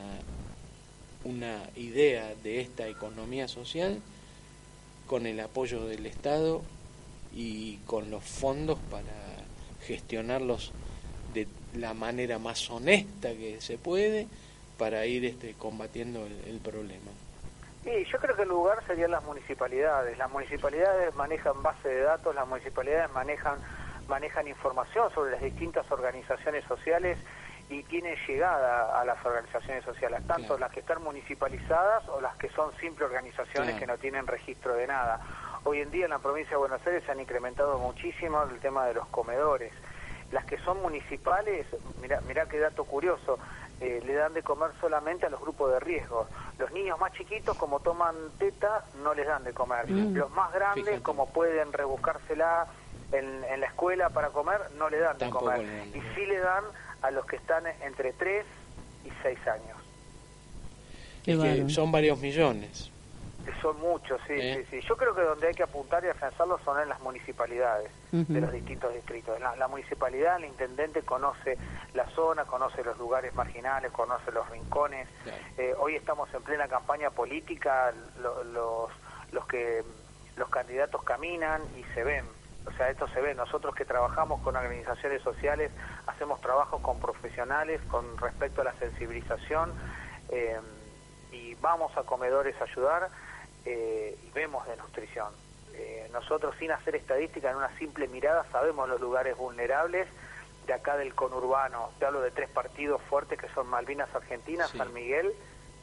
[1.25, 4.01] una idea de esta economía social
[5.07, 6.63] con el apoyo del Estado
[7.33, 9.13] y con los fondos para
[9.87, 10.73] gestionarlos
[11.35, 14.29] de la manera más honesta que se puede
[14.79, 17.11] para ir este, combatiendo el, el problema?
[17.85, 20.17] Sí, yo creo que el lugar serían las municipalidades.
[20.19, 23.59] Las municipalidades manejan base de datos, las municipalidades manejan
[24.11, 27.17] manejan información sobre las distintas organizaciones sociales
[27.71, 30.59] y tienen llegada a las organizaciones sociales, tanto Claro.
[30.59, 33.79] las que están municipalizadas o las que son simples organizaciones Claro.
[33.79, 35.21] que no tienen registro de nada.
[35.65, 38.87] Hoy en día en la provincia de Buenos Aires se han incrementado muchísimo el tema
[38.87, 39.73] de los comedores.
[40.33, 41.67] Las que son municipales,
[42.01, 43.39] mira, mira qué dato curioso,
[43.81, 46.27] eh, le dan de comer solamente a los grupos de riesgo.
[46.59, 49.89] Los niños más chiquitos, como toman teta, no les dan de comer.
[49.89, 50.15] Mm.
[50.17, 51.03] Los más grandes, Fíjate.
[51.03, 52.67] como pueden rebuscársela
[53.13, 55.59] en, en la escuela para comer, no le dan de comer.
[55.59, 56.65] le dan de Y sí le dan
[57.03, 58.45] a los que están entre 3
[59.05, 59.77] y 6 años.
[61.27, 62.91] Es que son varios millones.
[63.63, 64.67] Son muchos, sí, ¿Eh?
[64.71, 64.87] sí, sí.
[64.87, 68.53] Yo creo que donde hay que apuntar y afianzarlo son en las municipalidades de los
[68.53, 69.41] distintos distritos.
[69.41, 71.57] La, la municipalidad, el intendente conoce
[71.95, 75.09] la zona, conoce los lugares marginales, conoce los rincones.
[75.25, 75.39] Claro.
[75.59, 78.91] Eh, hoy estamos en plena campaña política, lo- los,
[79.33, 79.83] los que
[80.37, 82.25] los candidatos caminan y se ven.
[82.73, 83.35] O sea, esto se ve.
[83.35, 85.71] Nosotros que trabajamos con organizaciones sociales,
[86.07, 89.73] hacemos trabajos con profesionales con respecto a la sensibilización
[90.31, 90.59] eh,
[91.33, 93.09] y vamos a comedores a ayudar
[93.65, 95.29] eh, y vemos de nutrición.
[95.75, 100.09] Eh, nosotros sin hacer estadística, en una simple mirada, sabemos los lugares vulnerables
[100.67, 101.91] de acá del conurbano.
[101.99, 104.79] Te hablo de tres partidos fuertes que son Malvinas Argentinas, Sí.
[104.79, 105.33] San Miguel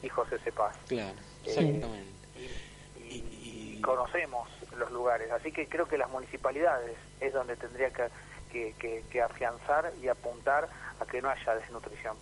[0.02, 0.74] y José Cepaz.
[0.88, 2.12] Claro, exactamente.
[2.36, 2.68] Y,
[3.08, 4.48] Y- y conocemos
[4.78, 9.92] los lugares, así que creo que las municipalidades es donde tendría que, que, que- afianzar
[10.02, 10.68] y apuntar
[11.00, 12.16] a que no haya desnutrición.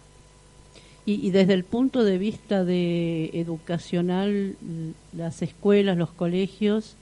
[1.04, 4.56] Y, y desde el punto de vista de educacional,
[5.12, 6.96] las escuelas, los colegios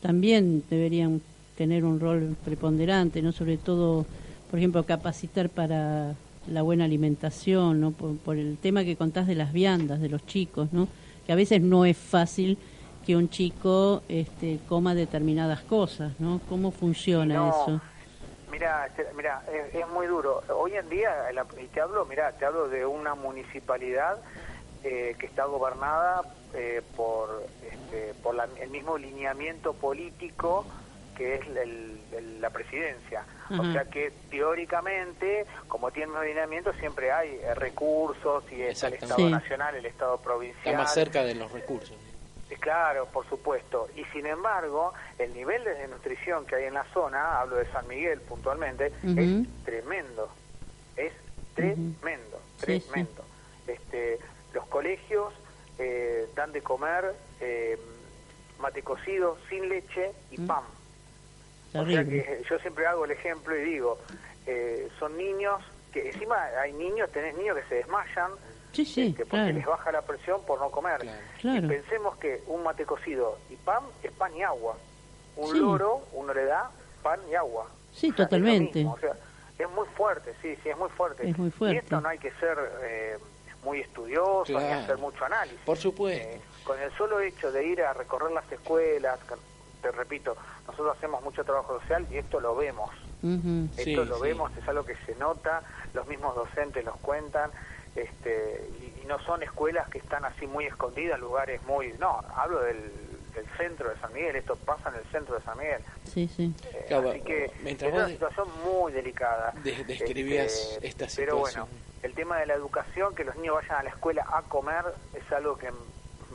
[0.00, 1.20] también deberían
[1.58, 4.06] tener un rol preponderante, no sobre todo,
[4.50, 6.14] por ejemplo, capacitar para
[6.48, 7.90] la buena alimentación, ¿no?
[7.90, 10.88] Por, por el tema que contás de las viandas de los chicos, ¿no?
[11.26, 12.56] Que a veces no es fácil
[13.10, 16.40] que un chico este, coma determinadas cosas, ¿no?
[16.48, 17.80] ¿Cómo funciona No, eso?
[18.52, 20.42] Mira, este, mira, es, es muy duro.
[20.56, 21.12] Hoy en día,
[21.60, 24.18] y te hablo, mira, te hablo de una municipalidad
[24.84, 26.22] eh, que está gobernada
[26.54, 30.64] eh, por, este, por la- el mismo lineamiento político
[31.16, 33.24] que es el- el- la presidencia.
[33.58, 38.94] O sea que teóricamente, como tiene un lineamiento, siempre hay eh, recursos y está el.
[38.94, 39.24] Estado Sí.
[39.30, 40.64] Nacional, el Estado Provincial.
[40.64, 41.96] Está más cerca de los recursos.
[42.58, 43.88] Claro, por supuesto.
[43.96, 47.86] Y sin embargo, el nivel de desnutrición que hay en la zona, hablo de San
[47.88, 50.28] Miguel puntualmente, es tremendo.
[50.96, 51.12] Es
[51.54, 52.88] tremendo, Sí, sí.
[52.88, 53.24] tremendo.
[53.66, 54.18] Este,
[54.52, 55.32] los colegios
[55.78, 57.78] eh, dan de comer eh,
[58.58, 60.46] mate cocido sin leche y Mm.
[60.46, 60.64] pan.
[61.72, 63.98] O sea que yo siempre hago el ejemplo y digo,
[64.46, 65.62] eh, son niños
[65.92, 68.32] que encima hay niños, tenés niños que se desmayan
[68.72, 69.52] Sí, sí, este, porque claro.
[69.54, 71.00] les baja la presión por no comer.
[71.00, 71.18] Claro.
[71.40, 71.66] Claro.
[71.66, 74.76] Y pensemos que un mate cocido y pan es pan y agua.
[75.36, 75.58] Un Sí.
[75.58, 76.70] loro uno le da
[77.02, 77.66] pan y agua.
[77.92, 78.78] Sí, O sea, es lo totalmente.
[78.78, 79.12] mismo, o sea,
[79.58, 81.28] es muy fuerte, sí, sí, es muy fuerte.
[81.28, 81.74] Es muy fuerte.
[81.76, 83.18] Y esto no hay que ser eh,
[83.64, 84.80] muy estudiosos y Claro.
[84.80, 85.60] hacer mucho análisis.
[85.66, 86.28] Por supuesto.
[86.28, 89.18] Eh, con el solo hecho de ir a recorrer las escuelas,
[89.82, 90.36] te repito,
[90.66, 92.90] nosotros hacemos mucho trabajo social y esto lo vemos.
[93.22, 93.68] Ujú.
[93.76, 95.62] Esto lo vemos, es algo que se nota,
[95.94, 97.50] los mismos docentes nos cuentan,
[98.02, 98.68] este,
[98.98, 101.92] y, y no son escuelas que están así muy escondidas, lugares muy...
[101.98, 102.90] No, hablo del,
[103.34, 105.80] del centro de San Miguel, esto pasa en el centro de San Miguel.
[106.04, 106.52] Sí, sí.
[106.74, 109.52] Eh, Claro, así que mientras es una situación muy delicada.
[109.62, 111.66] de- describías Este, esta Pero situación.
[111.68, 114.84] bueno, el tema de la educación, que los niños vayan a la escuela a comer,
[115.14, 115.70] es algo que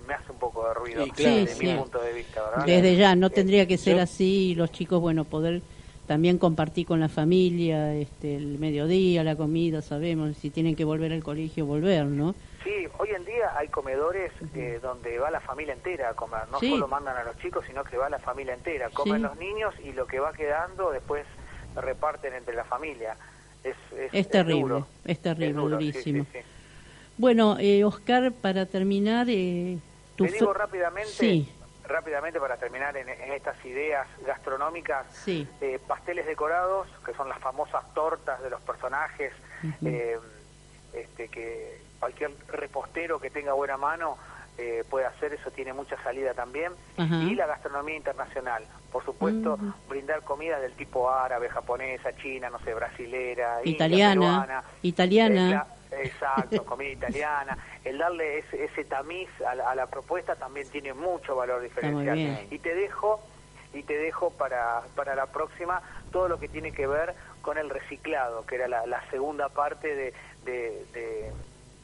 [0.07, 1.77] me hace un poco de ruido Sí, claro, desde Sí, mi sí.
[1.79, 2.65] punto de vista, ¿verdad?
[2.65, 5.61] Desde ya, no Eh, tendría que ser yo- así y los chicos, bueno, poder
[6.07, 11.11] también compartir con la familia, este, el mediodía, la comida, sabemos, si tienen que volver
[11.13, 12.35] al colegio, volver, ¿no?
[12.63, 16.59] Sí, hoy en día hay comedores eh, donde va la familia entera a comer, no
[16.59, 16.69] Sí.
[16.71, 19.21] solo mandan a los chicos, sino que va la familia entera, comen Sí.
[19.23, 21.25] los niños y lo que va quedando después
[21.75, 23.15] reparten entre la familia.
[23.63, 24.87] Es, es, Es terrible, duro.
[25.05, 26.25] es terrible, duro, durísimo.
[26.31, 26.39] sí.
[27.17, 29.77] Bueno, eh, Oscar, para terminar, eh,
[30.17, 31.47] Te digo rápidamente, Sí.
[31.87, 35.47] Rápidamente para terminar en, en estas ideas gastronómicas, Sí.
[35.61, 39.33] eh, pasteles decorados, que son las famosas tortas de los personajes,
[39.83, 40.17] eh,
[40.93, 44.17] este, que cualquier repostero que tenga buena mano
[44.57, 46.71] eh, puede hacer, eso tiene mucha salida también.
[46.97, 49.59] Y la gastronomía internacional, por supuesto,
[49.89, 54.63] brindar comidas del tipo árabe, japonesa, china, no sé, brasilera, india, Italiana, peruana.
[54.81, 55.65] italiana.
[55.67, 57.57] Eh, Exacto, comida italiana.
[57.83, 62.47] El darle ese, ese tamiz a la, a la propuesta también tiene mucho valor diferencial.
[62.51, 63.21] Y te dejo
[63.73, 65.81] y te dejo para, para la próxima
[66.11, 69.93] todo lo que tiene que ver con el reciclado, que era la, la segunda parte
[69.93, 70.13] de,
[70.45, 71.31] de, de,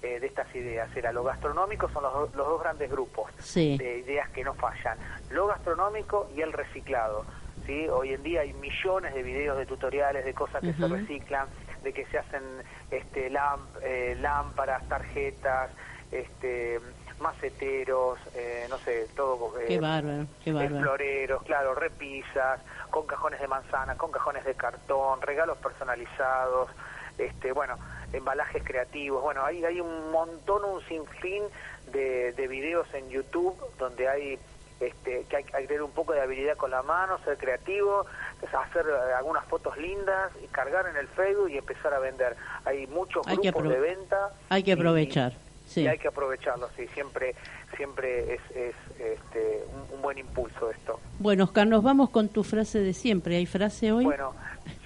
[0.01, 0.89] eh, de estas ideas.
[0.95, 3.77] Era lo gastronómico, son los, los dos grandes grupos Sí.
[3.77, 4.97] de ideas que no fallan.
[5.31, 7.25] Lo gastronómico y el reciclado.
[7.65, 7.87] ¿sí?
[7.89, 11.47] Hoy en día hay millones de videos, de tutoriales, de cosas que se reciclan,
[11.81, 12.43] de que se hacen
[12.89, 15.71] este, lamp- eh, lámparas, tarjetas,
[16.11, 16.79] este,
[17.19, 19.57] maceteros, eh, no sé, todo.
[19.59, 20.81] eh, Qué bárbaro, qué eh, bárbaro.
[20.81, 22.59] floreros, claro, repisas,
[22.89, 26.69] con cajones de manzana, con cajones de cartón, regalos personalizados,
[27.17, 27.77] este, bueno,
[28.13, 31.43] embalajes creativos, bueno, hay, hay un montón, un sinfín
[31.87, 34.39] de, de videos en YouTube donde hay
[34.81, 38.05] este, que hay que tener un poco de habilidad con la mano, ser creativo,
[38.51, 42.35] hacer eh, algunas fotos lindas y cargar en el Facebook y empezar a vender.
[42.65, 44.29] Hay muchos Hay grupos de venta.
[44.49, 45.33] Hay que y- aprovechar,
[45.71, 45.81] sí.
[45.83, 47.35] y hay que aprovecharlo, sí, siempre,
[47.77, 50.99] siempre es, es este, un, un buen impulso esto.
[51.19, 53.37] Bueno, Oscar, nos vamos con tu frase de siempre.
[53.37, 54.03] ¿Hay frase hoy?
[54.05, 54.33] Bueno,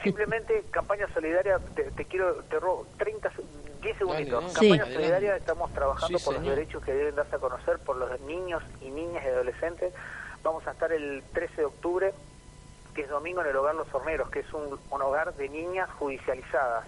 [0.04, 3.42] simplemente campaña solidaria, te, te quiero, te robo 30, se-
[3.82, 4.42] 10 segunditos.
[4.42, 4.54] dale.
[4.54, 4.94] Campaña Sí.
[4.94, 8.64] solidaria, estamos trabajando Sí, por los derechos que deben darse a conocer por los niños
[8.82, 9.94] y niñas y adolescentes.
[10.44, 12.14] Vamos a estar el 13 de octubre,
[12.96, 15.90] que es domingo, en el Hogar Los Horneros, que es un, un hogar de niñas
[16.00, 16.86] judicializadas.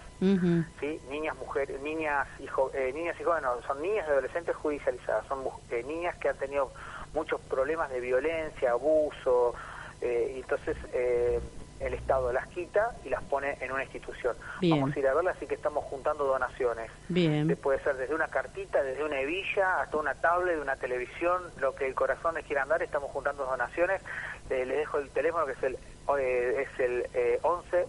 [0.79, 0.99] ¿sí?
[1.09, 5.27] niñas mujeres niñas y jo- eh, niñas y jóvenes no, son niñas y adolescentes judicializadas
[5.27, 6.71] son eh, niñas que han tenido
[7.13, 9.53] muchos problemas de violencia abuso
[10.01, 11.39] eh, y entonces eh,
[11.79, 14.79] el Estado las quita y las pone en una institución Bien.
[14.79, 17.55] vamos a ir a verlas así que estamos juntando donaciones Bien.
[17.61, 21.85] Puede ser desde una cartita desde una hebilla hasta una tablet una televisión lo que
[21.85, 24.01] el corazón les quiera dar estamos juntando donaciones
[24.49, 25.77] Eh, les dejo el teléfono que es el
[26.17, 27.85] eh, es el eh, 11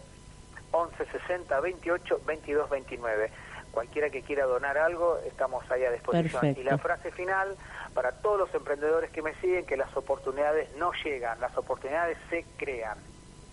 [0.70, 3.30] 11 60 28 22 29.
[3.70, 6.40] Cualquiera que quiera donar algo, estamos ahí a disposición.
[6.40, 6.60] Perfecto.
[6.60, 7.48] Y la frase final,
[7.94, 12.44] para todos los emprendedores que me siguen, que las oportunidades no llegan, las oportunidades se
[12.56, 12.98] crean.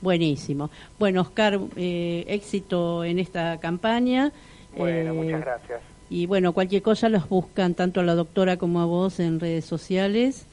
[0.01, 0.69] Buenísimo.
[0.99, 4.31] Bueno, Oscar, eh, éxito en esta campaña.
[4.75, 5.81] Bueno, Eh, muchas gracias.
[6.09, 9.65] Y bueno, cualquier cosa los buscan tanto a la doctora como a vos en redes
[9.65, 10.47] sociales.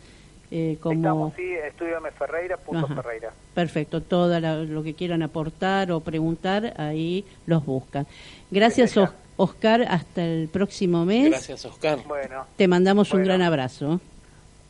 [0.55, 2.95] Eh, como Estamos, sí, estudiame Ferreira, punto Ajá.
[2.97, 3.33] Ferreira.
[3.55, 8.07] Perfecto, todo lo que quieran aportar o preguntar, ahí los buscan.
[8.51, 9.83] Gracias, Os- Oscar.
[9.89, 11.31] Hasta el próximo mes.
[11.31, 11.99] Gracias, Oscar.
[12.07, 13.99] Bueno, Te mandamos un gran abrazo.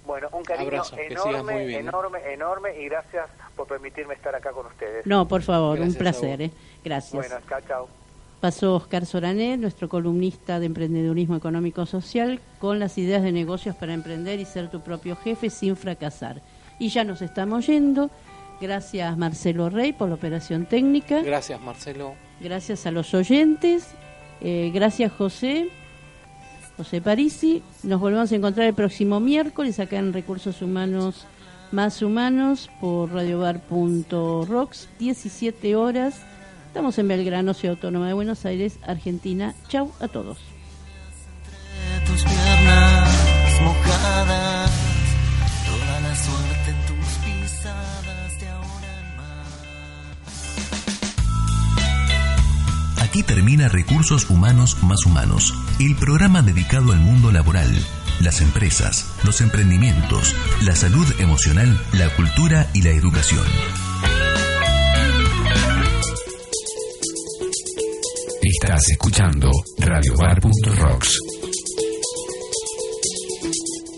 [0.06, 1.88] bueno, un cariño Abrazo, enorme, muy bien, ¿eh?
[1.88, 5.04] enorme, enorme y gracias por permitirme estar acá con ustedes.
[5.06, 6.42] No, por favor, Gracias un placer.
[6.42, 6.50] ¿eh?
[6.84, 7.12] Gracias.
[7.28, 8.01] Bueno, chao, chao.
[8.42, 13.94] Pasó Oscar Sorané, nuestro columnista de emprendedurismo económico social, con las ideas de negocios para
[13.94, 16.42] emprender y ser tu propio jefe sin fracasar.
[16.80, 18.10] Y ya nos estamos yendo.
[18.60, 21.22] Gracias Marcelo Rey por la operación técnica.
[21.22, 22.14] Gracias, Marcelo.
[22.40, 23.86] Gracias a los oyentes.
[24.40, 25.68] Eh, gracias José.
[26.76, 27.62] José Parisi.
[27.84, 31.28] Nos volvemos a encontrar el próximo miércoles acá en Recursos Humanos
[31.70, 36.22] Más Humanos por radiobar.rocks, 17 horas.
[36.72, 39.54] Estamos en Belgrano, Ciudad Autónoma de Buenos Aires, Argentina.
[39.68, 40.38] Chau a todos.
[53.02, 57.70] Aquí termina Recursos Humanos más Humanos, el programa dedicado al mundo laboral,
[58.22, 63.44] las empresas, los emprendimientos, la salud emocional, la cultura y la educación.
[68.52, 71.31] Estás escuchando radiobar.rocks.